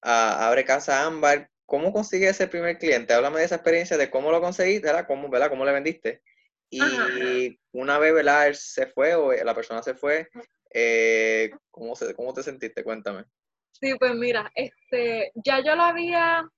ah, 0.03 0.47
abre 0.47 0.65
casa 0.65 1.07
Ámbar, 1.07 1.51
¿cómo 1.67 1.93
consigue 1.93 2.29
ese 2.29 2.49
primer 2.49 2.79
cliente? 2.79 3.15
Háblame 3.15 3.39
de 3.39 3.47
esa 3.47 3.57
experiencia, 3.57 3.97
de 3.97 4.11
cómo 4.11 4.31
lo 4.31 4.41
conseguiste, 4.41 4.87
¿verdad? 4.87 5.07
¿Cómo, 5.07 5.29
¿verdad? 5.29 5.51
¿Cómo 5.51 5.65
le 5.65 5.73
vendiste? 5.73 6.23
Y 6.71 7.59
una 7.73 7.99
vez, 7.99 8.15
¿verdad? 8.15 8.49
Él 8.49 8.57
se 8.57 8.87
fue 8.87 9.15
o 9.15 9.33
la 9.33 9.55
persona 9.55 9.83
se 9.83 9.95
fue, 9.95 10.29
eh, 10.73 11.51
¿cómo, 11.71 11.95
se, 11.95 12.15
¿cómo 12.15 12.33
te 12.33 12.43
sentiste? 12.43 12.83
Cuéntame. 12.83 13.25
Sí, 13.71 13.95
pues 13.99 14.15
mira, 14.15 14.51
este, 14.55 15.31
ya 15.35 15.63
yo 15.65 15.77
lo 15.77 15.83
había, 15.83 16.49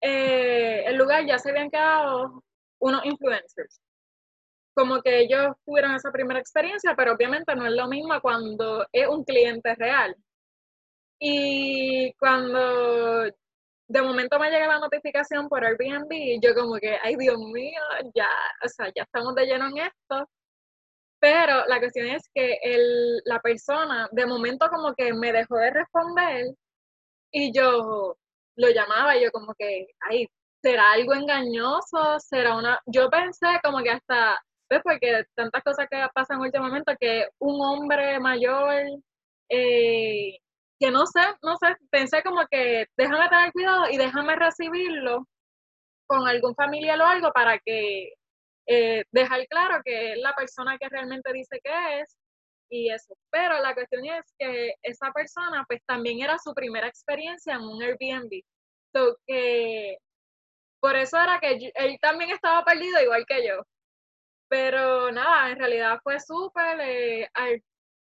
eh, 0.00 0.84
el 0.86 0.96
lugar 0.96 1.26
ya 1.26 1.38
se 1.38 1.50
habían 1.50 1.70
quedado 1.70 2.42
unos 2.78 3.04
influencers. 3.04 3.80
Como 4.74 5.02
que 5.02 5.20
ellos 5.20 5.54
tuvieron 5.66 5.94
esa 5.94 6.10
primera 6.10 6.40
experiencia, 6.40 6.94
pero 6.96 7.12
obviamente 7.12 7.54
no 7.54 7.66
es 7.66 7.72
lo 7.72 7.88
mismo 7.88 8.18
cuando 8.22 8.86
es 8.92 9.06
un 9.06 9.24
cliente 9.24 9.74
real. 9.74 10.16
Y 11.18 12.14
cuando 12.14 13.30
de 13.92 14.02
momento 14.02 14.38
me 14.38 14.50
llega 14.50 14.66
la 14.66 14.78
notificación 14.78 15.48
por 15.50 15.64
Airbnb 15.64 16.10
y 16.12 16.40
yo 16.40 16.54
como 16.54 16.76
que, 16.76 16.96
ay 17.02 17.14
Dios 17.16 17.38
mío, 17.38 17.80
ya, 18.14 18.28
o 18.64 18.68
sea, 18.68 18.90
ya 18.96 19.02
estamos 19.02 19.34
de 19.34 19.44
lleno 19.46 19.68
en 19.68 19.78
esto. 19.78 20.28
Pero 21.20 21.66
la 21.66 21.78
cuestión 21.78 22.06
es 22.08 22.22
que 22.34 22.58
el, 22.62 23.20
la 23.26 23.40
persona 23.40 24.08
de 24.12 24.26
momento 24.26 24.68
como 24.70 24.94
que 24.94 25.12
me 25.12 25.32
dejó 25.32 25.56
de 25.56 25.70
responder 25.70 26.46
y 27.30 27.52
yo 27.52 28.16
lo 28.56 28.70
llamaba 28.70 29.16
y 29.16 29.24
yo 29.24 29.30
como 29.30 29.54
que, 29.58 29.86
ay, 30.00 30.26
¿será 30.62 30.92
algo 30.92 31.14
engañoso? 31.14 32.18
¿Será 32.18 32.56
una...? 32.56 32.80
Yo 32.86 33.10
pensé 33.10 33.46
como 33.62 33.82
que 33.82 33.90
hasta, 33.90 34.40
¿ves? 34.70 34.80
Porque 34.82 35.24
tantas 35.34 35.62
cosas 35.62 35.86
que 35.90 35.98
pasan 36.14 36.40
últimamente, 36.40 36.96
que 36.98 37.28
un 37.40 37.60
hombre 37.60 38.18
mayor 38.20 38.74
eh, 39.50 40.38
que 40.82 40.90
no 40.90 41.06
sé, 41.06 41.20
no 41.42 41.56
sé, 41.58 41.76
pensé 41.90 42.22
como 42.24 42.44
que 42.50 42.86
déjame 42.96 43.28
tener 43.28 43.52
cuidado 43.52 43.88
y 43.90 43.96
déjame 43.96 44.34
recibirlo 44.34 45.28
con 46.08 46.26
algún 46.26 46.56
familiar 46.56 47.00
o 47.00 47.06
algo 47.06 47.32
para 47.32 47.58
que 47.60 48.14
eh, 48.66 49.04
dejar 49.12 49.46
claro 49.48 49.80
que 49.84 50.12
es 50.12 50.18
la 50.18 50.34
persona 50.34 50.76
que 50.78 50.88
realmente 50.88 51.32
dice 51.32 51.60
que 51.62 52.00
es 52.00 52.16
y 52.68 52.90
eso. 52.90 53.14
Pero 53.30 53.60
la 53.60 53.74
cuestión 53.74 54.04
es 54.06 54.24
que 54.38 54.74
esa 54.82 55.12
persona 55.12 55.64
pues 55.68 55.80
también 55.86 56.20
era 56.20 56.36
su 56.38 56.52
primera 56.52 56.88
experiencia 56.88 57.54
en 57.54 57.62
un 57.62 57.80
Airbnb. 57.82 58.42
So, 58.94 59.16
que 59.26 59.98
por 60.80 60.96
eso 60.96 61.16
era 61.20 61.38
que 61.40 61.72
él 61.74 61.98
también 62.00 62.30
estaba 62.30 62.64
perdido 62.64 63.00
igual 63.02 63.24
que 63.26 63.46
yo. 63.46 63.62
Pero 64.48 65.12
nada, 65.12 65.50
en 65.50 65.58
realidad 65.58 66.00
fue 66.02 66.18
súper. 66.20 66.80
Eh, 66.80 67.30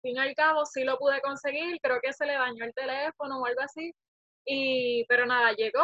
fin 0.04 0.16
y 0.16 0.20
al 0.20 0.34
cabo 0.34 0.64
sí 0.66 0.84
lo 0.84 0.98
pude 0.98 1.20
conseguir, 1.22 1.78
creo 1.82 1.98
que 2.02 2.12
se 2.12 2.26
le 2.26 2.34
dañó 2.34 2.64
el 2.64 2.74
teléfono 2.74 3.40
o 3.40 3.46
algo 3.46 3.62
así, 3.62 3.92
y, 4.46 5.04
pero 5.08 5.26
nada, 5.26 5.52
llegó 5.52 5.82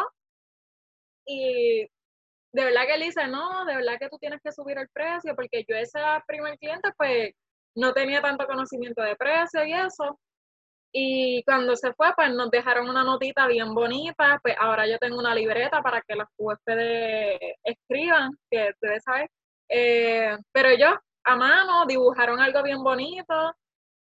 y 1.25 1.87
de 2.53 2.65
verdad 2.65 2.85
que 2.85 2.95
él 2.95 3.01
dice, 3.01 3.27
no, 3.27 3.65
de 3.65 3.75
verdad 3.75 3.97
que 3.99 4.09
tú 4.09 4.17
tienes 4.19 4.41
que 4.43 4.51
subir 4.51 4.77
el 4.77 4.89
precio, 4.89 5.35
porque 5.35 5.63
yo 5.67 5.75
esa 5.75 6.21
primer 6.27 6.57
cliente, 6.57 6.89
pues, 6.97 7.31
no 7.75 7.93
tenía 7.93 8.21
tanto 8.21 8.45
conocimiento 8.47 9.01
de 9.01 9.15
precio 9.15 9.65
y 9.65 9.73
eso. 9.73 10.19
Y 10.93 11.43
cuando 11.45 11.75
se 11.77 11.93
fue, 11.93 12.13
pues 12.15 12.33
nos 12.33 12.51
dejaron 12.51 12.89
una 12.89 13.03
notita 13.03 13.47
bien 13.47 13.73
bonita, 13.73 14.39
pues 14.43 14.55
ahora 14.59 14.87
yo 14.87 14.97
tengo 14.99 15.17
una 15.19 15.33
libreta 15.33 15.81
para 15.81 16.01
que 16.01 16.15
los 16.15 16.27
huéspedes 16.37 17.39
escriban, 17.63 18.31
que 18.49 18.69
ustedes 18.71 19.03
saben. 19.03 19.27
Eh, 19.69 20.37
pero 20.51 20.69
yo, 20.77 20.93
a 21.23 21.35
mano, 21.37 21.85
dibujaron 21.87 22.41
algo 22.41 22.61
bien 22.63 22.83
bonito. 22.83 23.53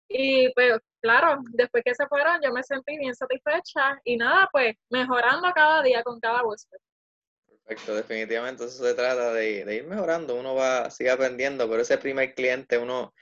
Y 0.09 0.51
pues 0.53 0.73
claro, 1.01 1.41
después 1.53 1.83
que 1.83 1.95
se 1.95 2.07
fueron, 2.07 2.39
yo 2.43 2.51
me 2.51 2.63
sentí 2.63 2.97
bien 2.97 3.15
satisfecha 3.15 3.99
y 4.03 4.17
nada, 4.17 4.49
pues 4.51 4.75
mejorando 4.89 5.51
cada 5.53 5.83
día 5.83 6.03
con 6.03 6.19
cada 6.19 6.43
huésped. 6.43 6.77
Perfecto, 7.65 7.95
definitivamente 7.95 8.63
eso 8.63 8.85
se 8.85 8.93
trata 8.93 9.33
de, 9.33 9.75
ir 9.75 9.83
mejorando, 9.83 10.35
uno 10.35 10.55
va, 10.55 10.89
sigue 10.89 11.09
aprendiendo, 11.09 11.69
pero 11.69 11.81
ese 11.81 11.97
primer 11.97 12.33
cliente 12.33 12.77
uno, 12.77 13.13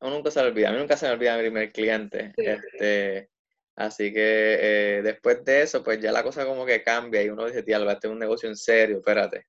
uno 0.00 0.10
nunca 0.16 0.30
se 0.30 0.42
le 0.42 0.48
olvida, 0.48 0.68
a 0.68 0.72
mí 0.72 0.78
nunca 0.78 0.96
se 0.96 1.06
me 1.06 1.12
olvida 1.12 1.36
mi 1.36 1.42
primer 1.42 1.72
cliente. 1.72 2.34
Este, 2.36 3.30
así 3.76 4.12
que 4.12 4.58
eh, 4.98 5.02
después 5.02 5.42
de 5.44 5.62
eso, 5.62 5.82
pues 5.82 6.00
ya 6.00 6.12
la 6.12 6.22
cosa 6.22 6.44
como 6.44 6.66
que 6.66 6.82
cambia 6.82 7.22
y 7.22 7.30
uno 7.30 7.46
dice, 7.46 7.62
tía, 7.62 7.78
este 7.78 8.08
es 8.08 8.12
un 8.12 8.18
negocio 8.18 8.48
en 8.48 8.56
serio, 8.56 8.98
espérate. 8.98 9.46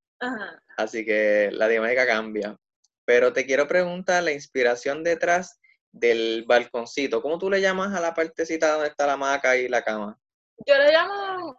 Así 0.77 1.03
que 1.05 1.49
la 1.51 1.67
dinámica 1.67 2.05
cambia. 2.05 2.55
Pero 3.05 3.33
te 3.33 3.45
quiero 3.45 3.67
preguntar 3.67 4.23
la 4.23 4.31
inspiración 4.31 5.03
detrás 5.03 5.59
del 5.93 6.43
balconcito. 6.45 7.21
¿Cómo 7.21 7.37
tú 7.37 7.49
le 7.49 7.61
llamas 7.61 7.95
a 7.95 8.01
la 8.01 8.13
partecita 8.13 8.73
donde 8.73 8.89
está 8.89 9.07
la 9.07 9.13
hamaca 9.13 9.55
y 9.55 9.69
la 9.69 9.81
cama? 9.83 10.19
Yo 10.65 10.77
le 10.77 10.91
llamo 10.91 11.55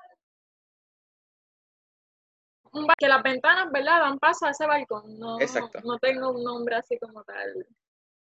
que 2.98 3.08
las 3.08 3.22
ventanas, 3.22 3.70
¿verdad? 3.70 4.00
Dan 4.00 4.18
paso 4.18 4.46
a 4.46 4.50
ese 4.50 4.66
balcón. 4.66 5.18
No, 5.18 5.40
Exacto. 5.40 5.80
no 5.84 5.98
tengo 5.98 6.32
un 6.32 6.42
nombre 6.42 6.74
así 6.74 6.98
como 6.98 7.22
tal. 7.24 7.66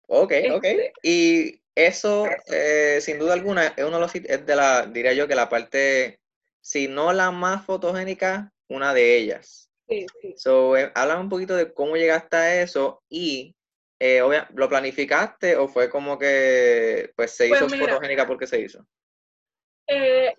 Ok, 0.09 0.33
ok. 0.53 0.65
Este 0.65 0.93
y 1.03 1.61
eso, 1.75 2.27
eh, 2.49 2.99
sin 3.01 3.19
duda 3.19 3.35
alguna, 3.35 3.69
es 3.69 3.85
uno 3.85 3.97
de 3.97 4.01
los 4.01 4.15
es 4.15 4.47
de 4.47 4.57
la, 4.57 4.87
diría 4.87 5.13
yo 5.13 5.29
que 5.29 5.35
la 5.35 5.49
parte, 5.49 6.21
si 6.61 6.89
no 6.89 7.13
la 7.13 7.31
más 7.31 7.65
fotogénica, 7.65 8.53
una 8.69 8.93
de 8.93 9.17
ellas. 9.17 9.71
Sí, 9.89 10.07
sí. 10.21 10.35
So, 10.37 10.77
eh, 10.77 10.93
un 11.19 11.29
poquito 11.29 11.55
de 11.55 11.73
cómo 11.73 11.97
llegaste 11.97 12.37
a 12.37 12.63
eso 12.63 13.03
y 13.09 13.55
eh, 14.01 14.23
¿lo 14.55 14.69
planificaste 14.69 15.57
o 15.57 15.69
fue 15.69 15.89
como 15.89 16.19
que 16.19 17.13
pues 17.17 17.33
se 17.33 17.49
pues 17.49 17.63
hizo 17.63 17.77
fotogénica 17.77 18.27
porque 18.27 18.47
se 18.47 18.61
hizo? 18.61 18.87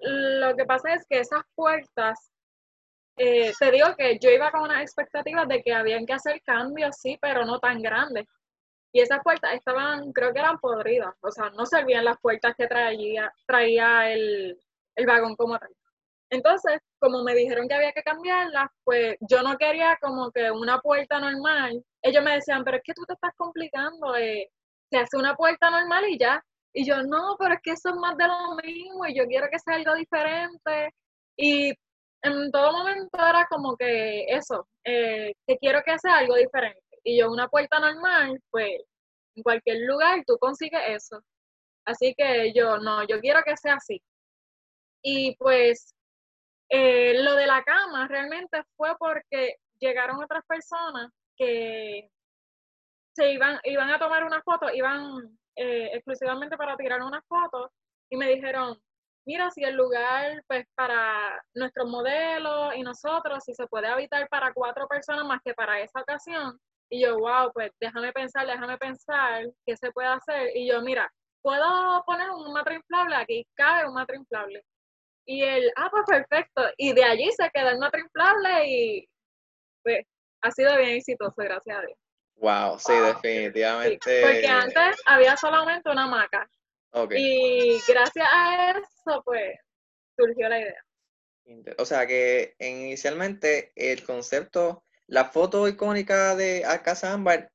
lo 0.02 0.56
que 0.56 0.66
pasa 0.66 0.96
es 0.96 1.06
que 1.08 1.20
esas 1.20 1.44
puertas 1.54 2.32
eh, 3.18 3.54
te 3.58 3.72
digo 3.72 3.96
que 3.98 4.20
yo 4.20 4.30
iba 4.30 4.52
con 4.52 4.64
unas 4.64 4.82
expectativas 4.82 5.48
de 5.48 5.62
que 5.62 5.74
habían 5.74 6.06
que 6.06 6.14
hacer 6.14 6.42
cambios, 6.42 6.98
sí, 6.98 7.18
pero 7.22 7.46
no 7.46 7.60
tan 7.60 7.82
grandes. 7.82 8.26
Y 8.92 9.02
esas 9.02 9.22
puertas 9.24 9.54
estaban, 9.54 10.12
creo 10.14 10.34
que 10.34 10.40
eran 10.40 10.60
podridas, 10.60 11.14
o 11.22 11.32
sea, 11.32 11.50
no 11.52 11.66
servían 11.66 12.06
las 12.06 12.18
puertas 12.20 12.56
que 12.58 12.68
traía, 12.68 13.32
traía 13.46 14.12
el, 14.12 14.58
el 14.96 15.06
vagón 15.06 15.36
como 15.36 15.58
tal. 15.60 15.70
Entonces, 16.30 16.80
como 17.00 17.24
me 17.24 17.36
dijeron 17.36 17.68
que 17.68 17.76
había 17.76 17.92
que 17.92 18.04
cambiarlas, 18.04 18.68
pues 18.84 19.16
yo 19.22 19.42
no 19.44 19.58
quería 19.58 19.98
como 20.02 20.32
que 20.32 20.52
una 20.52 20.80
puerta 20.80 21.20
normal. 21.20 21.84
Ellos 22.02 22.24
me 22.24 22.36
decían, 22.36 22.64
pero 22.64 22.78
es 22.78 22.84
que 22.84 22.94
tú 22.94 23.04
te 23.06 23.14
estás 23.14 23.32
complicando, 23.38 24.16
eh, 24.16 24.50
se 24.90 24.98
hace 24.98 25.18
una 25.18 25.36
puerta 25.36 25.70
normal 25.70 26.06
y 26.10 26.18
ya. 26.18 26.44
Y 26.74 26.86
yo, 26.86 27.04
no, 27.04 27.36
pero 27.40 27.56
es 27.56 27.62
que 27.64 27.72
eso 27.72 27.90
es 27.90 27.96
más 27.96 28.18
de 28.18 28.28
lo 28.28 28.56
mismo 28.64 29.06
y 29.06 29.16
yo 29.18 29.26
quiero 29.28 29.48
que 29.52 29.60
sea 29.60 29.76
algo 29.76 29.96
diferente. 29.96 30.94
Y 31.38 31.74
en 32.24 32.52
todo 32.52 32.72
momento 32.74 33.18
era 33.18 33.46
como 33.50 33.78
que 33.78 34.26
eso, 34.28 34.68
eh, 34.84 35.34
que 35.48 35.58
quiero 35.58 35.82
que 35.86 35.98
sea 36.00 36.18
algo 36.18 36.36
diferente. 36.36 36.82
Y 37.04 37.20
yo 37.20 37.32
una 37.32 37.48
puerta 37.48 37.80
normal, 37.80 38.40
pues 38.52 38.82
en 39.36 39.44
cualquier 39.44 39.80
lugar 39.88 40.24
tú 40.26 40.38
consigues 40.40 40.82
eso. 40.88 41.22
Así 41.86 42.16
que 42.18 42.52
yo 42.54 42.78
no, 42.80 43.08
yo 43.08 43.20
quiero 43.22 43.42
que 43.46 43.56
sea 43.58 43.76
así. 43.76 44.02
Y 45.04 45.36
pues 45.38 45.94
eh, 46.70 47.22
lo 47.24 47.36
de 47.36 47.48
la 47.48 47.64
cama 47.64 48.08
realmente 48.08 48.64
fue 48.76 48.96
porque 48.98 49.56
llegaron 49.80 50.24
otras 50.24 50.44
personas 50.46 51.12
que 51.38 52.10
se 53.16 53.32
iban, 53.32 53.60
iban 53.64 53.90
a 53.90 54.00
tomar 54.00 54.24
una 54.24 54.42
foto, 54.42 54.70
iban 54.74 55.38
eh, 55.56 55.92
exclusivamente 55.94 56.58
para 56.58 56.76
tirar 56.76 57.02
una 57.02 57.22
foto 57.28 57.72
y 58.10 58.18
me 58.18 58.30
dijeron, 58.30 58.78
mira, 59.26 59.50
si 59.52 59.64
el 59.64 59.76
lugar, 59.76 60.44
pues 60.48 60.66
para 60.76 61.42
nuestros 61.54 61.88
modelos 61.90 62.76
y 62.76 62.84
nosotros, 62.84 63.44
si 63.44 63.54
se 63.54 63.68
puede 63.68 63.88
habitar 63.88 64.28
para 64.30 64.54
cuatro 64.54 64.88
personas 64.88 65.26
más 65.26 65.42
que 65.44 65.54
para 65.54 65.80
esa 65.80 66.02
ocasión. 66.02 66.60
Y 66.90 67.02
yo, 67.02 67.18
wow, 67.18 67.52
pues 67.54 67.72
déjame 67.80 68.12
pensar, 68.14 68.46
déjame 68.46 68.78
pensar 68.78 69.46
qué 69.66 69.76
se 69.76 69.92
puede 69.92 70.08
hacer. 70.10 70.56
Y 70.56 70.68
yo, 70.70 70.82
mira, 70.82 71.12
puedo 71.42 72.04
poner 72.06 72.30
un 72.30 72.54
matro 72.54 72.76
inflable, 72.76 73.16
aquí 73.16 73.48
cabe 73.56 73.88
un 73.88 73.96
matro 73.96 74.16
inflable. 74.16 74.64
Y 75.26 75.42
él, 75.42 75.72
ah, 75.76 75.90
pues 75.92 76.04
perfecto. 76.08 76.62
Y 76.78 76.94
de 76.94 77.04
allí 77.04 77.30
se 77.32 77.50
queda 77.52 77.72
el 77.72 77.80
matro 77.80 78.00
inflable 78.00 78.68
y 78.68 79.10
pues 79.84 80.06
ha 80.42 80.52
sido 80.52 80.78
bien 80.78 80.92
exitoso, 80.92 81.34
gracias 81.38 81.78
a 81.78 81.82
Dios. 81.82 81.98
Wow, 82.36 82.78
sí, 82.80 82.94
definitivamente. 82.94 84.22
porque 84.22 84.48
antes 84.48 85.02
había 85.06 85.38
solamente 85.38 85.90
una 85.90 86.04
hamaca 86.04 86.50
y 87.12 87.80
gracias 87.88 88.28
a 88.32 88.72
eso, 88.72 89.22
pues, 89.24 89.58
surgió 90.18 90.50
la 90.50 90.60
idea. 90.60 90.86
O 91.78 91.86
sea 91.86 92.08
que 92.08 92.56
inicialmente 92.60 93.72
el 93.76 94.04
concepto, 94.04 94.84
la 95.08 95.26
foto 95.26 95.68
icónica 95.68 96.36
de 96.36 96.64
a 96.66 96.82
Casa 96.82 97.14
Ámbar 97.14 97.52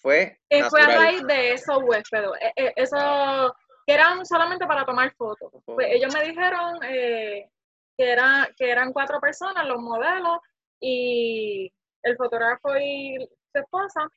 fue. 0.00 0.40
Eh, 0.48 0.64
fue 0.64 0.80
a 0.80 0.86
raíz 0.86 1.26
de 1.26 1.52
esos 1.52 1.82
huéspedes. 1.82 2.30
Eh, 2.40 2.52
eh, 2.56 2.72
eso 2.76 3.54
que 3.86 3.94
eran 3.94 4.24
solamente 4.24 4.66
para 4.66 4.84
tomar 4.84 5.12
fotos. 5.14 5.52
Pues 5.64 5.88
ellos 5.90 6.14
me 6.14 6.24
dijeron 6.24 6.78
que, 6.80 7.48
era, 7.96 8.48
que 8.56 8.70
eran 8.70 8.92
cuatro 8.92 9.20
personas, 9.20 9.66
los 9.66 9.80
modelos, 9.80 10.38
y 10.80 11.72
el 12.02 12.16
fotógrafo 12.16 12.76
y 12.76 13.16
su 13.52 13.58
esposa. 13.58 14.08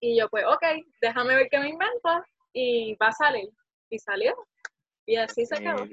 Y 0.00 0.18
yo, 0.18 0.28
pues, 0.28 0.44
ok, 0.44 0.64
déjame 1.00 1.36
ver 1.36 1.48
qué 1.50 1.58
me 1.58 1.70
invento 1.70 2.24
y 2.52 2.96
va 2.96 3.08
a 3.08 3.12
salir. 3.12 3.48
Y 3.90 3.98
salió. 3.98 4.34
Y 5.06 5.16
así 5.16 5.46
se 5.46 5.56
quedó. 5.56 5.86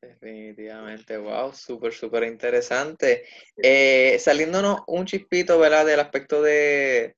Definitivamente, 0.00 1.16
wow, 1.18 1.52
súper, 1.52 1.92
súper 1.92 2.24
interesante. 2.24 3.24
Eh, 3.56 4.16
saliéndonos 4.18 4.82
un 4.86 5.06
chispito, 5.06 5.58
¿verdad? 5.58 5.86
Del 5.86 6.00
aspecto 6.00 6.40
de, 6.40 7.16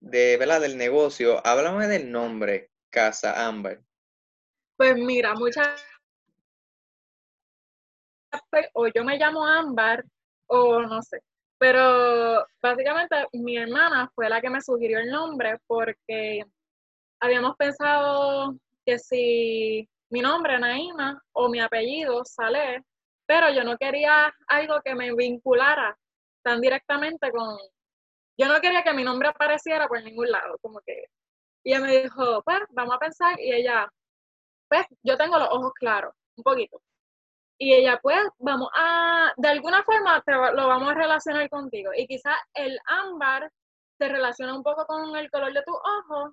de, 0.00 0.36
¿verdad? 0.36 0.60
Del 0.60 0.76
negocio, 0.76 1.44
háblame 1.46 1.88
del 1.88 2.10
nombre, 2.10 2.70
Casa 2.90 3.46
Amber. 3.46 3.80
Pues 4.78 4.96
mira, 4.96 5.34
muchas 5.34 5.68
o 8.74 8.86
yo 8.88 9.04
me 9.04 9.18
llamo 9.18 9.44
Ámbar 9.44 10.04
o 10.46 10.80
no 10.80 11.02
sé. 11.02 11.20
Pero 11.58 12.46
básicamente 12.62 13.26
mi 13.32 13.56
hermana 13.56 14.08
fue 14.14 14.28
la 14.28 14.40
que 14.40 14.50
me 14.50 14.60
sugirió 14.60 15.00
el 15.00 15.10
nombre 15.10 15.58
porque 15.66 16.44
habíamos 17.20 17.56
pensado 17.56 18.54
que 18.86 19.00
si 19.00 19.88
mi 20.10 20.20
nombre, 20.20 20.58
Naima, 20.60 21.20
o 21.32 21.48
mi 21.48 21.58
apellido, 21.60 22.24
Saleh, 22.24 22.80
pero 23.26 23.50
yo 23.50 23.64
no 23.64 23.76
quería 23.76 24.32
algo 24.46 24.80
que 24.84 24.94
me 24.94 25.12
vinculara 25.14 25.98
tan 26.42 26.60
directamente 26.60 27.32
con... 27.32 27.58
Yo 28.38 28.46
no 28.46 28.60
quería 28.60 28.84
que 28.84 28.94
mi 28.94 29.02
nombre 29.02 29.28
apareciera 29.28 29.88
por 29.88 30.02
ningún 30.04 30.30
lado, 30.30 30.56
como 30.62 30.80
que... 30.86 31.06
Y 31.64 31.72
ella 31.72 31.80
me 31.80 32.02
dijo, 32.02 32.42
pues, 32.44 32.60
vamos 32.70 32.94
a 32.94 32.98
pensar, 32.98 33.38
y 33.40 33.52
ella, 33.52 33.90
pues, 34.68 34.86
yo 35.02 35.16
tengo 35.16 35.38
los 35.38 35.48
ojos 35.50 35.72
claros, 35.74 36.14
un 36.36 36.44
poquito. 36.44 36.80
Y 37.58 37.74
ella, 37.74 37.98
pues, 38.02 38.20
vamos 38.38 38.68
a, 38.76 39.32
de 39.36 39.48
alguna 39.48 39.82
forma 39.84 40.22
lo 40.54 40.68
vamos 40.68 40.90
a 40.90 40.94
relacionar 40.94 41.48
contigo. 41.50 41.92
Y 41.96 42.06
quizás 42.06 42.36
el 42.54 42.78
ámbar 42.86 43.50
se 43.98 44.08
relaciona 44.08 44.54
un 44.56 44.62
poco 44.62 44.86
con 44.86 45.16
el 45.16 45.30
color 45.30 45.52
de 45.52 45.62
tus 45.64 45.76
ojos, 45.76 46.32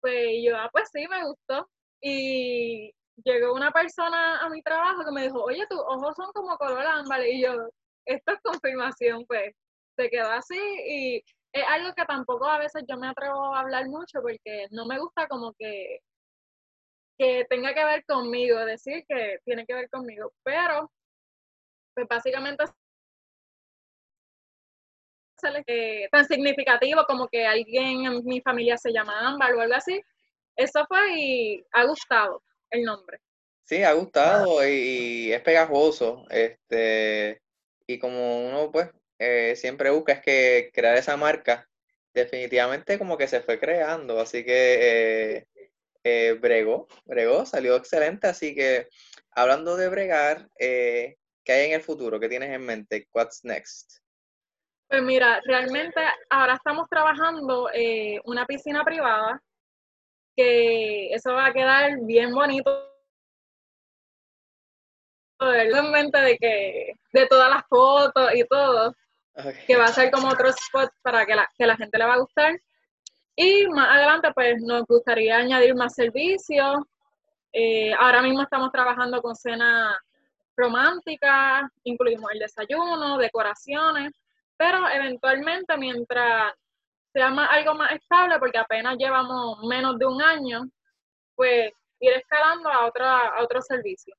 pues 0.00 0.28
yo, 0.44 0.56
ah, 0.56 0.68
pues 0.72 0.90
sí, 0.92 1.06
me 1.08 1.24
gustó. 1.26 1.68
Y 2.02 2.92
llegó 3.24 3.54
una 3.54 3.70
persona 3.72 4.40
a 4.40 4.48
mi 4.50 4.62
trabajo 4.62 5.04
que 5.04 5.12
me 5.12 5.22
dijo, 5.24 5.42
oye, 5.42 5.66
tus 5.68 5.80
ojos 5.80 6.14
son 6.16 6.30
como 6.32 6.56
color 6.58 6.86
ámbar. 6.86 7.26
Y 7.26 7.42
yo, 7.42 7.68
esto 8.06 8.32
es 8.32 8.40
confirmación, 8.42 9.24
pues 9.26 9.54
se 9.96 10.10
quedó 10.10 10.30
así 10.30 10.58
y 10.58 11.22
es 11.52 11.64
algo 11.68 11.92
que 11.94 12.04
tampoco 12.04 12.46
a 12.46 12.58
veces 12.58 12.84
yo 12.88 12.96
me 12.96 13.08
atrevo 13.08 13.54
a 13.54 13.60
hablar 13.60 13.88
mucho 13.88 14.20
porque 14.22 14.66
no 14.70 14.86
me 14.86 14.98
gusta 14.98 15.26
como 15.28 15.52
que, 15.58 16.00
que 17.20 17.44
tenga 17.50 17.74
que 17.74 17.84
ver 17.84 18.02
conmigo, 18.06 18.64
decir 18.64 19.04
que 19.06 19.40
tiene 19.44 19.66
que 19.66 19.74
ver 19.74 19.90
conmigo, 19.90 20.32
pero 20.42 20.90
pues 21.92 22.08
básicamente 22.08 22.64
eh, 25.66 26.08
tan 26.10 26.26
significativo 26.26 27.04
como 27.06 27.28
que 27.28 27.46
alguien 27.46 28.06
en 28.06 28.24
mi 28.24 28.40
familia 28.40 28.78
se 28.78 28.90
llama 28.90 29.28
Ámbar 29.28 29.54
o 29.54 29.60
algo 29.60 29.74
así. 29.74 30.00
Eso 30.56 30.86
fue 30.88 31.14
y 31.14 31.64
ha 31.72 31.84
gustado 31.84 32.42
el 32.70 32.84
nombre. 32.84 33.20
Sí, 33.64 33.82
ha 33.82 33.92
gustado 33.92 34.66
y, 34.66 35.30
es 35.30 35.42
pegajoso. 35.42 36.24
Este, 36.30 37.42
y 37.86 37.98
como 37.98 38.48
uno, 38.48 38.70
pues, 38.72 38.88
eh, 39.18 39.56
siempre 39.56 39.90
busca 39.90 40.14
es 40.14 40.22
que 40.22 40.70
crear 40.72 40.96
esa 40.96 41.18
marca, 41.18 41.68
definitivamente 42.14 42.98
como 42.98 43.18
que 43.18 43.28
se 43.28 43.42
fue 43.42 43.58
creando, 43.60 44.20
así 44.20 44.42
que 44.42 45.36
eh, 45.36 45.46
eh, 46.04 46.38
bregó, 46.40 46.86
bregó, 47.04 47.44
salió 47.46 47.76
excelente, 47.76 48.26
así 48.26 48.54
que 48.54 48.88
hablando 49.32 49.76
de 49.76 49.88
bregar, 49.88 50.48
¿qué 50.58 51.16
hay 51.46 51.66
en 51.66 51.72
el 51.72 51.82
futuro? 51.82 52.18
¿Qué 52.18 52.28
tienes 52.28 52.50
en 52.50 52.64
mente? 52.64 53.08
What's 53.12 53.44
next? 53.44 53.98
Pues 54.88 55.02
mira, 55.02 55.40
realmente 55.44 56.00
ahora 56.30 56.54
estamos 56.54 56.88
trabajando 56.88 57.68
una 58.24 58.46
piscina 58.46 58.84
privada, 58.84 59.40
que 60.36 61.12
eso 61.12 61.32
va 61.32 61.46
a 61.46 61.52
quedar 61.52 61.98
bien 62.02 62.32
bonito 62.32 62.90
en 65.40 65.90
mente 65.90 66.20
de 66.20 66.36
que 66.38 66.92
de 67.12 67.26
todas 67.26 67.50
las 67.50 67.62
fotos 67.68 68.30
y 68.34 68.44
todo, 68.44 68.94
que 69.66 69.76
va 69.76 69.84
a 69.84 69.92
ser 69.92 70.10
como 70.10 70.28
otro 70.28 70.48
spot 70.48 70.90
para 71.02 71.24
que 71.24 71.34
la, 71.34 71.48
que 71.56 71.66
la 71.66 71.76
gente 71.76 71.98
le 71.98 72.06
va 72.06 72.14
a 72.14 72.20
gustar. 72.20 72.60
Y 73.36 73.66
más 73.68 73.88
adelante, 73.88 74.28
pues 74.34 74.60
nos 74.62 74.84
gustaría 74.86 75.38
añadir 75.38 75.74
más 75.74 75.94
servicios. 75.94 76.76
Eh, 77.52 77.92
ahora 77.94 78.22
mismo 78.22 78.42
estamos 78.42 78.70
trabajando 78.70 79.20
con 79.22 79.34
cena 79.34 79.98
romántica, 80.56 81.70
incluimos 81.84 82.30
el 82.32 82.40
desayuno, 82.40 83.18
decoraciones, 83.18 84.12
pero 84.56 84.88
eventualmente 84.88 85.76
mientras 85.76 86.52
sea 87.12 87.28
algo 87.28 87.74
más 87.74 87.92
estable, 87.92 88.38
porque 88.38 88.58
apenas 88.58 88.96
llevamos 88.98 89.58
menos 89.64 89.98
de 89.98 90.06
un 90.06 90.22
año, 90.22 90.68
pues 91.34 91.72
ir 91.98 92.12
escalando 92.12 92.68
a, 92.68 92.86
otra, 92.86 93.28
a 93.28 93.42
otros 93.42 93.66
servicios. 93.66 94.16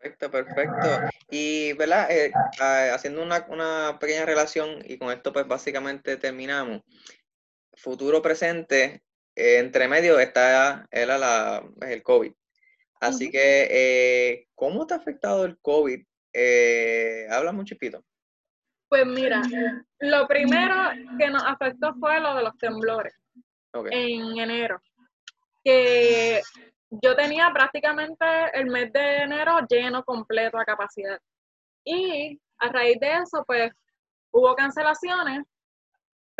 Perfecto, 0.00 0.30
perfecto. 0.30 0.88
Y, 1.30 1.74
¿verdad? 1.74 2.10
Eh, 2.10 2.32
ah, 2.58 2.92
haciendo 2.94 3.22
una, 3.22 3.98
pequeña 3.98 4.24
relación 4.24 4.82
y 4.84 4.96
con 4.96 5.10
esto 5.10 5.32
pues 5.32 5.46
básicamente 5.46 6.16
terminamos. 6.16 6.80
Futuro 7.82 8.20
presente, 8.20 9.02
eh, 9.34 9.58
entre 9.58 9.88
medio 9.88 10.18
está 10.18 10.86
era 10.90 11.18
la, 11.18 11.64
el 11.80 12.02
COVID. 12.02 12.32
Así 13.00 13.30
que, 13.30 13.68
eh, 13.70 14.48
¿cómo 14.54 14.86
te 14.86 14.94
ha 14.94 14.98
afectado 14.98 15.44
el 15.44 15.58
COVID? 15.60 16.04
habla 17.30 17.50
un 17.50 17.64
chipito. 17.64 18.04
Pues 18.88 19.06
mira, 19.06 19.42
lo 19.98 20.28
primero 20.28 20.74
que 21.18 21.28
nos 21.28 21.42
afectó 21.44 21.94
fue 21.94 22.20
lo 22.20 22.34
de 22.36 22.42
los 22.42 22.56
temblores 22.58 23.14
en 23.90 24.38
enero. 24.38 24.80
Que 25.64 26.40
yo 26.90 27.16
tenía 27.16 27.50
prácticamente 27.52 28.24
el 28.54 28.66
mes 28.66 28.92
de 28.92 29.22
enero 29.22 29.60
lleno 29.68 30.04
completo 30.04 30.58
a 30.58 30.64
capacidad. 30.64 31.18
Y 31.84 32.40
a 32.58 32.68
raíz 32.68 32.98
de 33.00 33.14
eso, 33.18 33.44
pues 33.46 33.72
hubo 34.32 34.54
cancelaciones, 34.54 35.44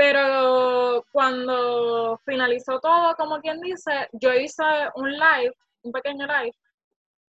pero 0.01 1.05
cuando 1.13 2.19
finalizó 2.25 2.81
todo, 2.81 3.15
como 3.17 3.39
quien 3.39 3.61
dice, 3.61 4.09
yo 4.13 4.33
hice 4.33 4.63
un 4.95 5.13
live, 5.13 5.53
un 5.83 5.93
pequeño 5.93 6.27
live, 6.27 6.55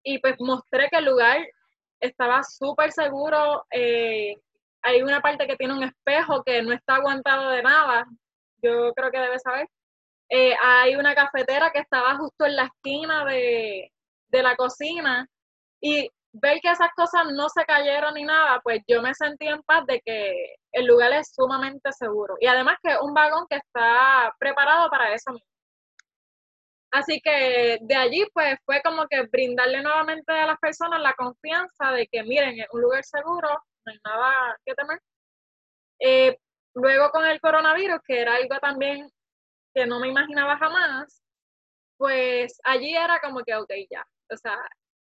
y 0.05 0.21
pues 0.21 0.37
mostré 0.39 0.89
que 0.89 0.99
el 0.99 1.07
lugar 1.07 1.39
estaba 1.99 2.45
súper 2.45 2.93
seguro. 2.93 3.67
Eh, 3.73 4.37
hay 4.83 5.03
una 5.03 5.21
parte 5.21 5.49
que 5.49 5.57
tiene 5.57 5.75
un 5.75 5.83
espejo 5.83 6.45
que 6.45 6.63
no 6.63 6.73
está 6.73 6.95
aguantado 6.95 7.51
de 7.51 7.61
nada. 7.61 8.07
Yo 8.63 8.93
creo 8.95 9.11
que 9.11 9.19
debes 9.19 9.43
saber. 9.43 9.69
Eh, 10.29 10.55
hay 10.63 10.95
una 10.95 11.13
cafetera 11.17 11.73
que 11.73 11.81
estaba 11.81 12.17
justo 12.19 12.47
en 12.47 12.55
la 12.55 12.67
esquina 12.67 13.25
de, 13.25 13.91
la 14.31 14.55
cocina 14.55 15.29
y 15.81 16.09
ver 16.33 16.61
que 16.61 16.71
esas 16.71 16.91
cosas 16.95 17.27
no 17.33 17.49
se 17.49 17.65
cayeron 17.65 18.15
ni 18.15 18.25
nada, 18.25 18.61
pues 18.63 18.81
yo 18.87 19.03
me 19.03 19.15
sentí 19.15 19.47
en 19.47 19.63
paz 19.63 19.85
de 19.87 20.01
que 20.05 20.57
el 20.73 20.87
lugar 20.87 21.13
es 21.13 21.33
sumamente 21.35 21.93
seguro. 21.93 22.37
Y 22.41 22.47
además 22.47 22.77
que 22.83 22.93
es 22.93 22.99
un 23.01 23.15
vagón 23.15 23.47
que 23.49 23.57
está 23.57 24.35
preparado 24.39 24.89
para 24.91 25.15
eso 25.15 25.33
mismo. 25.33 25.47
Así 26.93 27.21
que 27.21 27.79
de 27.83 27.95
allí 27.95 28.27
pues 28.35 28.57
fue 28.65 28.83
como 28.83 29.07
que 29.09 29.23
brindarle 29.31 29.83
nuevamente 29.83 30.33
a 30.33 30.47
las 30.47 30.59
personas 30.59 31.01
la 31.01 31.15
confianza 31.15 31.93
de 31.93 32.07
que 32.09 32.23
miren, 32.25 32.61
es 32.61 32.67
un 32.73 32.83
lugar 32.83 33.05
seguro, 33.05 33.49
no 33.85 33.93
hay 33.93 33.99
nada 34.05 34.57
que 34.65 34.75
temer. 34.75 34.99
Eh, 36.01 36.39
luego 36.75 37.11
con 37.11 37.25
el 37.27 37.41
coronavirus, 37.41 38.01
que 38.05 38.21
era 38.21 38.35
algo 38.37 38.59
también 38.61 39.09
que 39.75 39.87
no 39.87 40.01
me 40.01 40.09
imaginaba 40.09 40.59
jamás, 40.59 41.23
pues 41.97 42.59
allí 42.65 42.97
era 42.97 43.21
como 43.21 43.43
que, 43.45 43.55
ok, 43.55 43.71
ya, 43.91 44.05
o 44.31 44.37
sea, 44.37 44.57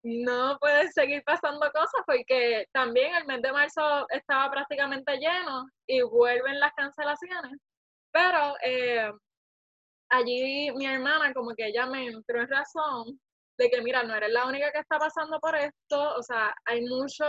no 0.07 0.57
puede 0.61 0.87
seguir 0.93 1.21
pasando 1.25 1.69
cosas 1.73 2.03
porque 2.07 2.67
también 2.73 3.13
el 3.17 3.27
mes 3.27 3.43
de 3.43 3.51
marzo 3.51 4.07
estaba 4.11 4.49
prácticamente 4.53 5.19
lleno 5.19 5.67
y 5.89 6.01
vuelven 6.03 6.61
las 6.61 6.73
cancelaciones, 6.77 7.59
pero 8.13 8.55
eh, 8.65 9.11
allí 10.11 10.71
mi 10.77 10.87
hermana 10.87 11.33
como 11.35 11.55
que 11.57 11.67
ella 11.67 11.87
me 11.87 12.07
entró 12.07 12.41
en 12.41 12.49
razón 12.49 13.19
de 13.59 13.69
que, 13.69 13.83
mira, 13.83 14.05
no 14.05 14.15
eres 14.15 14.31
la 14.31 14.47
única 14.47 14.71
que 14.71 14.79
está 14.79 14.97
pasando 14.97 15.41
por 15.41 15.57
esto, 15.57 16.15
o 16.15 16.23
sea, 16.23 16.55
hay 16.67 16.83
mucho, 16.83 17.25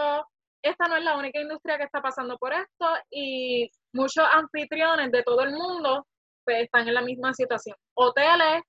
esta 0.62 0.88
no 0.88 0.98
es 0.98 1.04
la 1.04 1.18
única 1.18 1.40
industria 1.40 1.80
que 1.80 1.86
está 1.86 2.00
pasando 2.00 2.38
por 2.38 2.54
esto 2.54 2.86
y 3.10 3.72
muchos 3.94 4.26
anfitriones 4.34 5.12
de 5.12 5.24
todo 5.24 5.42
el 5.42 5.52
mundo 5.52 6.06
pues, 6.46 6.66
están 6.66 6.88
en 6.88 6.94
la 6.94 7.02
misma 7.02 7.34
situación. 7.34 7.76
Hoteles 7.96 8.62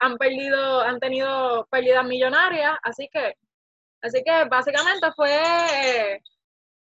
han 0.00 0.16
perdido, 0.16 0.80
han 0.80 0.98
tenido 0.98 1.64
pérdidas 1.70 2.04
millonarias, 2.04 2.76
así 2.82 3.08
que, 3.12 3.34
así 4.02 4.22
que 4.24 4.44
básicamente 4.44 5.12
fue 5.14 5.30
eh, 5.34 6.20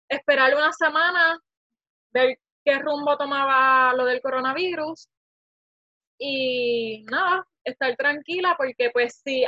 esperar 0.10 0.56
una 0.56 0.72
semana, 0.74 1.38
ver 2.12 2.40
qué 2.64 2.80
rumbo 2.80 3.18
tomaba 3.18 3.94
lo 3.94 4.06
del 4.06 4.22
coronavirus 4.22 5.08
y 6.18 7.04
nada, 7.10 7.46
estar 7.64 7.96
tranquila 7.96 8.56
porque 8.58 8.90
pues 8.92 9.22
sí, 9.24 9.46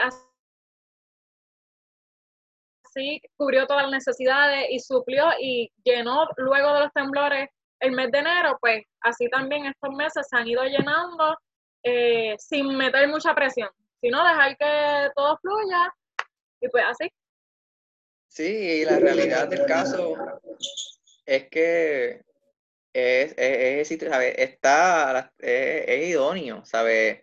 así 2.86 3.21
cubrió 3.38 3.65
todas 3.67 3.84
las 3.84 3.91
necesidades 3.91 4.67
y 4.69 4.79
suplió 4.79 5.25
y 5.39 5.71
llenó 5.84 6.27
luego 6.38 6.73
de 6.73 6.79
los 6.81 6.93
temblores 6.93 7.49
el 7.79 7.91
mes 7.93 8.12
de 8.12 8.19
enero, 8.19 8.57
pues 8.62 8.84
así 9.01 9.27
también 9.29 9.65
estos 9.65 9.91
meses 9.95 10.27
se 10.29 10.38
han 10.38 10.47
ido 10.47 10.63
llenando 10.63 11.36
eh, 11.84 12.36
sin 12.38 12.75
meter 12.77 13.07
mucha 13.07 13.34
presión, 13.34 13.69
sino 13.99 14.23
dejar 14.23 14.55
que 14.55 15.10
todo 15.15 15.38
fluya 15.38 15.91
y 16.62 16.69
pues 16.69 16.84
así. 16.88 17.10
Sí, 18.32 18.44
y 18.44 18.86
la 18.86 18.98
realidad 18.98 19.50
del 19.50 19.65
caso 19.65 20.15
es 21.26 21.50
que 21.50 22.22
es, 22.94 23.34
es, 23.36 23.91
Está, 23.91 25.34
es, 25.38 26.10
idóneo, 26.10 26.63
¿sabes? 26.63 27.20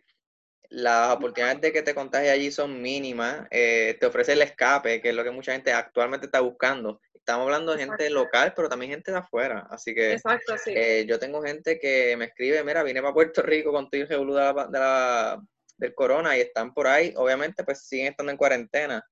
Las 0.68 1.16
oportunidades 1.16 1.62
de 1.62 1.73
que 1.73 1.83
te 1.83 1.94
contagies 1.94 2.31
allí 2.31 2.51
son 2.51 2.83
mínimas, 2.83 3.47
eh, 3.51 3.97
te 3.99 4.05
ofrece 4.05 4.35
el 4.35 4.42
escape, 4.42 5.01
que 5.01 5.09
es 5.09 5.14
lo 5.14 5.25
que 5.25 5.31
mucha 5.31 5.53
gente 5.53 5.73
actualmente 5.73 6.27
está 6.27 6.40
buscando 6.40 7.01
estamos 7.29 7.44
hablando 7.44 7.73
de 7.73 7.85
gente 7.85 8.09
local, 8.09 8.55
pero 8.57 8.71
también 8.71 8.92
gente 8.92 9.12
de 9.12 9.18
afuera. 9.18 9.66
Así 9.71 9.94
que 9.94 10.14
Exacto, 10.14 10.57
sí. 10.57 10.73
Eh, 10.75 11.05
yo 11.07 11.18
tengo 11.18 11.42
gente 11.42 11.79
que 11.79 12.16
me 12.16 12.25
escribe, 12.25 12.64
mira, 12.64 12.83
vine 12.83 13.03
para 13.03 13.12
Puerto 13.12 13.42
Rico 13.42 13.71
con 13.71 13.90
tu 13.90 13.99
hijo 13.99 14.09
de 14.09 14.79
la, 14.79 15.38
del 15.77 15.94
corona 15.94 16.38
y 16.38 16.40
están 16.40 16.73
por 16.73 16.87
ahí. 16.87 17.12
Obviamente, 17.16 17.64
pues 17.64 17.87
siguen 17.87 18.09
estando 18.09 18.33
en 18.33 18.38
cuarentena, 18.38 19.05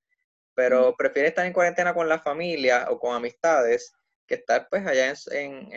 pero 0.56 0.96
prefieren 0.96 1.28
estar 1.28 1.46
en 1.46 1.52
cuarentena 1.52 1.92
con 1.94 2.08
la 2.08 2.18
familia 2.18 2.86
o 2.90 2.98
con 2.98 3.14
amistades 3.14 3.92
que 4.26 4.36
estar 4.36 4.66
pues 4.68 4.84
allá 4.86 5.14
en, 5.30 5.68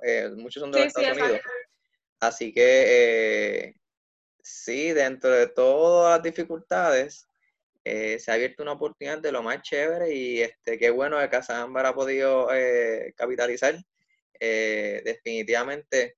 eh, 0.00 0.30
muchos 0.36 0.60
son 0.62 0.70
de 0.70 0.78
los 0.78 0.86
Estados 0.86 1.18
Unidos. 1.18 1.40
Así 2.20 2.54
que 2.54 2.84
eh, 2.86 3.74
sí, 4.40 4.92
dentro 4.92 5.30
de 5.30 5.48
todas 5.48 6.16
las 6.16 6.22
dificultades, 6.22 7.26
eh, 7.84 8.20
se 8.20 8.30
ha 8.30 8.34
abierto 8.34 8.62
una 8.62 8.72
oportunidad 8.72 9.18
de 9.18 9.32
lo 9.32 9.42
más 9.42 9.60
chévere 9.62 10.14
y 10.14 10.40
este 10.40 10.78
qué 10.78 10.90
bueno 10.90 11.18
que 11.18 11.28
Casámbar 11.28 11.84
ha 11.84 11.94
podido 11.94 12.48
eh, 12.54 13.12
capitalizar. 13.16 13.74
Definitivamente 14.40 16.16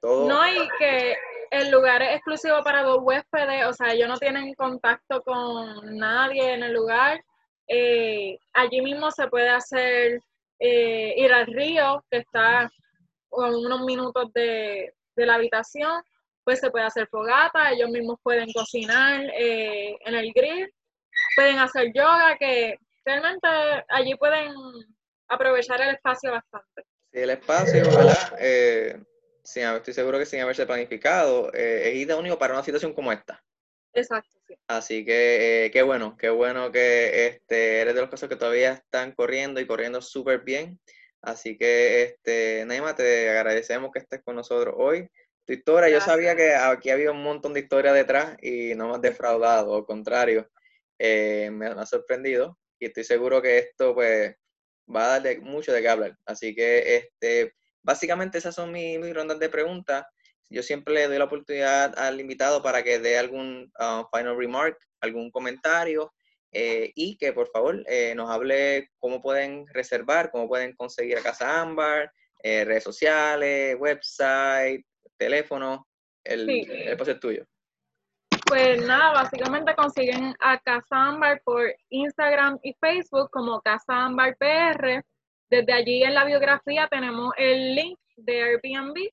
todo. 0.00 0.28
No, 0.28 0.46
y 0.48 0.68
que 0.78 1.16
el 1.50 1.70
lugar 1.70 2.00
es 2.00 2.16
exclusivo 2.16 2.62
para 2.62 2.82
dos 2.82 2.98
huéspedes, 3.02 3.66
o 3.66 3.72
sea, 3.72 3.92
ellos 3.92 4.08
no 4.08 4.18
tienen 4.18 4.54
contacto 4.54 5.22
con 5.22 5.96
nadie 5.96 6.54
en 6.54 6.62
el 6.62 6.72
lugar. 6.72 7.24
Allí 8.54 8.80
mismo 8.80 9.10
se 9.10 9.28
puede 9.28 9.48
hacer 9.48 10.20
ir 10.58 11.32
al 11.32 11.46
río, 11.46 12.04
que 12.10 12.18
está 12.18 12.62
a 12.62 12.70
unos 13.30 13.80
minutos 13.82 14.32
de, 14.32 14.94
de 15.14 15.26
la 15.26 15.34
habitación 15.34 16.02
pues 16.44 16.60
se 16.60 16.70
puede 16.70 16.84
hacer 16.84 17.08
fogata, 17.08 17.72
ellos 17.72 17.90
mismos 17.90 18.20
pueden 18.22 18.52
cocinar 18.52 19.20
en 19.34 20.14
el 20.14 20.32
grill 20.32 20.72
pueden 21.34 21.58
hacer 21.58 21.92
yoga, 21.92 22.36
que 22.38 22.78
realmente 23.04 23.48
allí 23.88 24.14
pueden 24.16 24.52
aprovechar 25.28 25.80
el 25.80 25.94
espacio 25.94 26.32
bastante. 26.32 26.84
Sí, 27.12 27.20
el 27.20 27.30
espacio, 27.30 27.82
¿verdad? 27.96 28.36
Eh, 28.38 29.02
estoy 29.42 29.94
seguro 29.94 30.18
que 30.18 30.26
sin 30.26 30.40
haberse 30.40 30.66
planificado, 30.66 31.52
eh, 31.52 31.90
es 31.90 31.96
idóneo 31.96 32.38
para 32.38 32.54
una 32.54 32.62
situación 32.62 32.92
como 32.92 33.12
esta. 33.12 33.42
Exacto. 33.92 34.35
Así 34.68 35.04
que 35.04 35.66
eh, 35.66 35.70
qué 35.70 35.82
bueno, 35.82 36.16
qué 36.16 36.28
bueno 36.28 36.72
que 36.72 37.26
este, 37.26 37.80
eres 37.80 37.94
de 37.94 38.00
los 38.00 38.10
casos 38.10 38.28
que 38.28 38.36
todavía 38.36 38.72
están 38.72 39.12
corriendo 39.12 39.60
y 39.60 39.66
corriendo 39.66 40.00
súper 40.00 40.40
bien. 40.40 40.80
Así 41.22 41.56
que, 41.58 42.02
este, 42.02 42.64
Neima, 42.66 42.94
te 42.94 43.30
agradecemos 43.30 43.90
que 43.92 43.98
estés 43.98 44.22
con 44.22 44.36
nosotros 44.36 44.74
hoy. 44.78 45.08
Tu 45.44 45.54
historia, 45.54 45.88
yo 45.88 46.00
sabía 46.00 46.34
que 46.36 46.54
aquí 46.54 46.90
había 46.90 47.12
un 47.12 47.22
montón 47.22 47.52
de 47.52 47.60
historia 47.60 47.92
detrás 47.92 48.36
y 48.42 48.74
no 48.74 48.88
me 48.88 48.94
has 48.94 49.00
defraudado, 49.00 49.76
al 49.76 49.84
contrario, 49.84 50.50
eh, 50.98 51.50
me, 51.52 51.66
ha 51.66 51.86
sorprendido 51.86 52.58
y 52.78 52.86
estoy 52.86 53.04
seguro 53.04 53.40
que 53.42 53.58
esto, 53.58 53.94
pues, 53.94 54.34
va 54.94 55.14
a 55.14 55.20
dar 55.20 55.40
mucho 55.40 55.72
de 55.72 55.82
qué 55.82 55.88
hablar. 55.88 56.16
Así 56.24 56.54
que, 56.54 56.96
este, 56.96 57.54
básicamente 57.82 58.38
esas 58.38 58.54
son 58.54 58.72
mis, 58.72 58.98
mis 58.98 59.14
rondas 59.14 59.38
de 59.38 59.48
preguntas. 59.48 60.04
Yo 60.48 60.62
siempre 60.62 60.94
le 60.94 61.08
doy 61.08 61.18
la 61.18 61.24
oportunidad 61.24 61.98
al 61.98 62.20
invitado 62.20 62.62
para 62.62 62.82
que 62.82 62.98
dé 62.98 63.18
algún 63.18 63.72
uh, 63.78 64.04
final 64.16 64.36
remark, 64.36 64.78
algún 65.00 65.30
comentario 65.30 66.12
eh, 66.52 66.92
y 66.94 67.18
que 67.18 67.32
por 67.32 67.48
favor 67.48 67.82
eh, 67.86 68.14
nos 68.14 68.30
hable 68.30 68.90
cómo 68.98 69.20
pueden 69.20 69.66
reservar, 69.74 70.30
cómo 70.30 70.48
pueden 70.48 70.74
conseguir 70.74 71.18
a 71.18 71.22
Casa 71.22 71.60
Ámbar, 71.60 72.10
eh, 72.42 72.64
redes 72.64 72.84
sociales, 72.84 73.76
website, 73.78 74.84
teléfono. 75.18 75.86
El, 76.24 76.48
el 76.48 76.88
espacio 76.88 77.14
es 77.14 77.20
tuyo. 77.20 77.44
Pues 78.46 78.80
nada, 78.86 79.12
básicamente 79.12 79.74
consiguen 79.74 80.34
a 80.40 80.58
Casa 80.60 81.08
Ámbar 81.08 81.42
por 81.44 81.74
Instagram 81.90 82.58
y 82.62 82.74
Facebook 82.80 83.28
como 83.30 83.60
Casa 83.60 84.04
Ámbar 84.06 84.36
PR. 84.38 85.04
Desde 85.50 85.72
allí 85.72 86.04
en 86.04 86.14
la 86.14 86.24
biografía 86.24 86.88
tenemos 86.88 87.34
el 87.36 87.74
link 87.74 87.98
de 88.16 88.42
Airbnb 88.42 89.10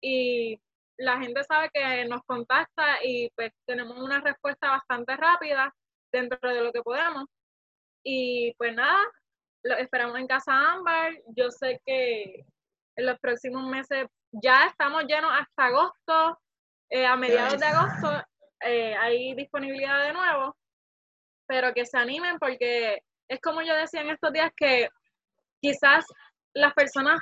y 0.00 0.60
la 1.00 1.18
gente 1.18 1.42
sabe 1.44 1.70
que 1.72 2.04
nos 2.04 2.20
contacta 2.26 3.02
y 3.02 3.30
pues 3.34 3.52
tenemos 3.66 3.98
una 3.98 4.20
respuesta 4.20 4.70
bastante 4.70 5.16
rápida 5.16 5.74
dentro 6.12 6.38
de 6.42 6.60
lo 6.60 6.72
que 6.72 6.82
podemos. 6.82 7.24
Y 8.04 8.54
pues 8.58 8.74
nada, 8.74 9.00
lo 9.64 9.76
esperamos 9.76 10.18
en 10.18 10.26
Casa 10.26 10.52
Ámbar. 10.52 11.14
Yo 11.34 11.50
sé 11.50 11.80
que 11.86 12.44
en 12.96 13.06
los 13.06 13.18
próximos 13.18 13.64
meses 13.64 14.08
ya 14.30 14.66
estamos 14.66 15.04
llenos 15.04 15.32
hasta 15.32 15.66
agosto. 15.66 16.38
Eh, 16.90 17.06
a 17.06 17.16
mediados 17.16 17.58
de 17.58 17.66
agosto 17.66 18.26
eh, 18.60 18.94
hay 18.94 19.34
disponibilidad 19.34 20.04
de 20.04 20.12
nuevo, 20.12 20.54
pero 21.46 21.72
que 21.72 21.86
se 21.86 21.96
animen 21.96 22.38
porque 22.38 23.00
es 23.26 23.40
como 23.40 23.62
yo 23.62 23.74
decía 23.74 24.02
en 24.02 24.10
estos 24.10 24.32
días 24.32 24.50
que 24.54 24.88
quizás 25.62 26.04
las 26.52 26.74
personas 26.74 27.20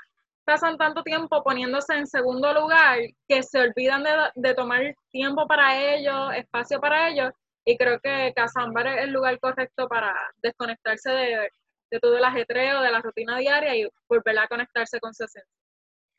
pasan 0.49 0.79
tanto 0.79 1.03
tiempo 1.03 1.43
poniéndose 1.45 1.93
en 1.93 2.07
segundo 2.07 2.55
lugar 2.55 3.01
que 3.29 3.43
se 3.43 3.61
olvidan 3.61 4.03
de, 4.03 4.11
de 4.35 4.55
tomar 4.55 4.95
tiempo 5.11 5.47
para 5.47 5.95
ellos, 5.95 6.33
espacio 6.35 6.81
para 6.81 7.11
ellos, 7.11 7.33
y 7.67 7.77
creo 7.77 8.01
que 8.01 8.33
Casambar 8.35 8.87
es 8.87 9.05
el 9.05 9.11
lugar 9.11 9.39
correcto 9.41 9.87
para 9.89 10.17
desconectarse 10.43 11.11
de, 11.11 11.99
todo 12.01 12.17
el 12.17 12.25
ajetreo, 12.25 12.81
de 12.81 12.91
la 12.91 13.03
rutina 13.03 13.37
diaria 13.37 13.77
y 13.77 13.87
volver 14.09 14.39
a 14.39 14.49
conectarse 14.49 14.99
con 15.01 15.13
su 15.13 15.25
esencia. 15.25 15.53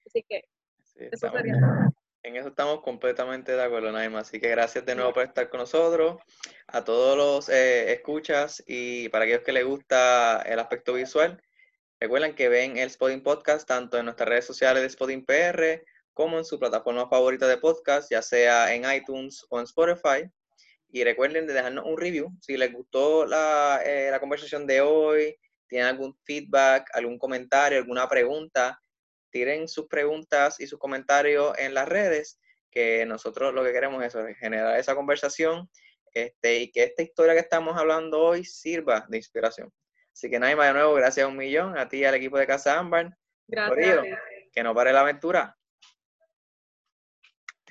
Así 0.06 0.24
que 0.30 0.44
eso 0.96 1.32
sería. 1.32 1.56
En 2.22 2.36
eso 2.36 2.50
estamos 2.50 2.82
completamente 2.82 3.54
de 3.54 3.63
acuerdo, 3.63 3.92
Naima. 3.92 4.20
Así 4.20 4.39
que 4.39 4.50
gracias 4.50 4.86
de 4.86 4.94
nuevo 4.94 5.12
por 5.12 5.24
estar 5.24 5.50
con 5.50 5.62
nosotros. 5.62 6.22
A 6.68 6.84
todos 6.84 7.18
los 7.18 7.50
eh, 7.50 7.94
escuchas 7.94 8.63
y 8.68 9.10
para 9.10 9.24
aquellos 9.24 9.42
que 9.42 9.54
les 9.54 9.65
gusta 9.65 10.44
el 10.44 10.60
aspecto 10.60 10.94
visual, 10.94 11.42
recuerden 11.99 12.35
que 12.35 12.49
ven 12.49 12.77
el 12.77 12.89
Spotting 12.89 13.23
Podcast 13.23 13.67
tanto 13.67 13.97
en 13.97 14.05
nuestras 14.05 14.29
redes 14.29 14.45
sociales 14.45 14.81
de 14.83 14.89
Spotting 14.89 15.25
PR 15.25 15.83
como 16.13 16.38
en 16.38 16.45
su 16.45 16.59
plataforma 16.59 17.07
favorita 17.09 17.47
de 17.47 17.57
podcast, 17.57 18.12
ya 18.12 18.21
sea 18.21 18.73
en 18.73 18.83
iTunes 18.91 19.45
o 19.49 19.59
en 19.59 19.65
Spotify. 19.65 20.29
Y 20.91 21.03
recuerden 21.03 21.45
de 21.45 21.53
dejarnos 21.53 21.85
un 21.85 21.97
review. 21.97 22.31
Si 22.41 22.57
les 22.57 22.73
gustó 22.73 23.25
la, 23.25 23.81
eh, 23.85 24.09
la 24.12 24.19
conversación 24.19 24.65
de 24.65 24.81
hoy, 24.81 25.38
tienen 25.67 25.88
algún 25.88 26.17
feedback, 26.25 26.89
algún 26.93 27.19
comentario, 27.19 27.77
alguna 27.77 28.09
pregunta, 28.09 28.81
tiren 29.29 29.67
sus 29.67 29.88
preguntas 29.88 30.59
y 30.59 30.67
sus 30.67 30.79
comentarios 30.79 31.57
en 31.57 31.73
las 31.73 31.88
redes, 31.88 32.39
que 32.71 33.05
nosotros 33.05 33.53
lo 33.53 33.63
que 33.63 33.71
queremos 33.71 34.03
es 34.03 34.13
generar 34.39 34.79
esa 34.79 34.95
conversación 34.95 35.69
este, 36.13 36.59
y 36.59 36.71
que 36.71 36.83
esta 36.83 37.03
historia 37.03 37.33
que 37.33 37.39
estamos 37.39 37.77
hablando 37.77 38.19
hoy 38.19 38.43
sirva 38.43 39.05
de 39.09 39.17
inspiración. 39.17 39.71
Así 40.13 40.30
que 40.30 40.39
Naima, 40.39 40.67
de 40.67 40.74
nuevo, 40.74 40.93
gracias 40.95 41.26
a 41.26 41.28
un 41.28 41.38
millón, 41.38 41.78
a 41.78 41.88
ti 41.88 41.98
y 41.98 42.06
al 42.06 42.15
equipo 42.15 42.38
de 42.38 42.48
Casa 42.48 42.78
Ámbar. 42.78 43.15
Gracias. 43.48 44.06
que 44.52 44.63
no 44.63 44.74
pare 44.74 44.93
la 44.93 45.02
aventura. 45.02 45.59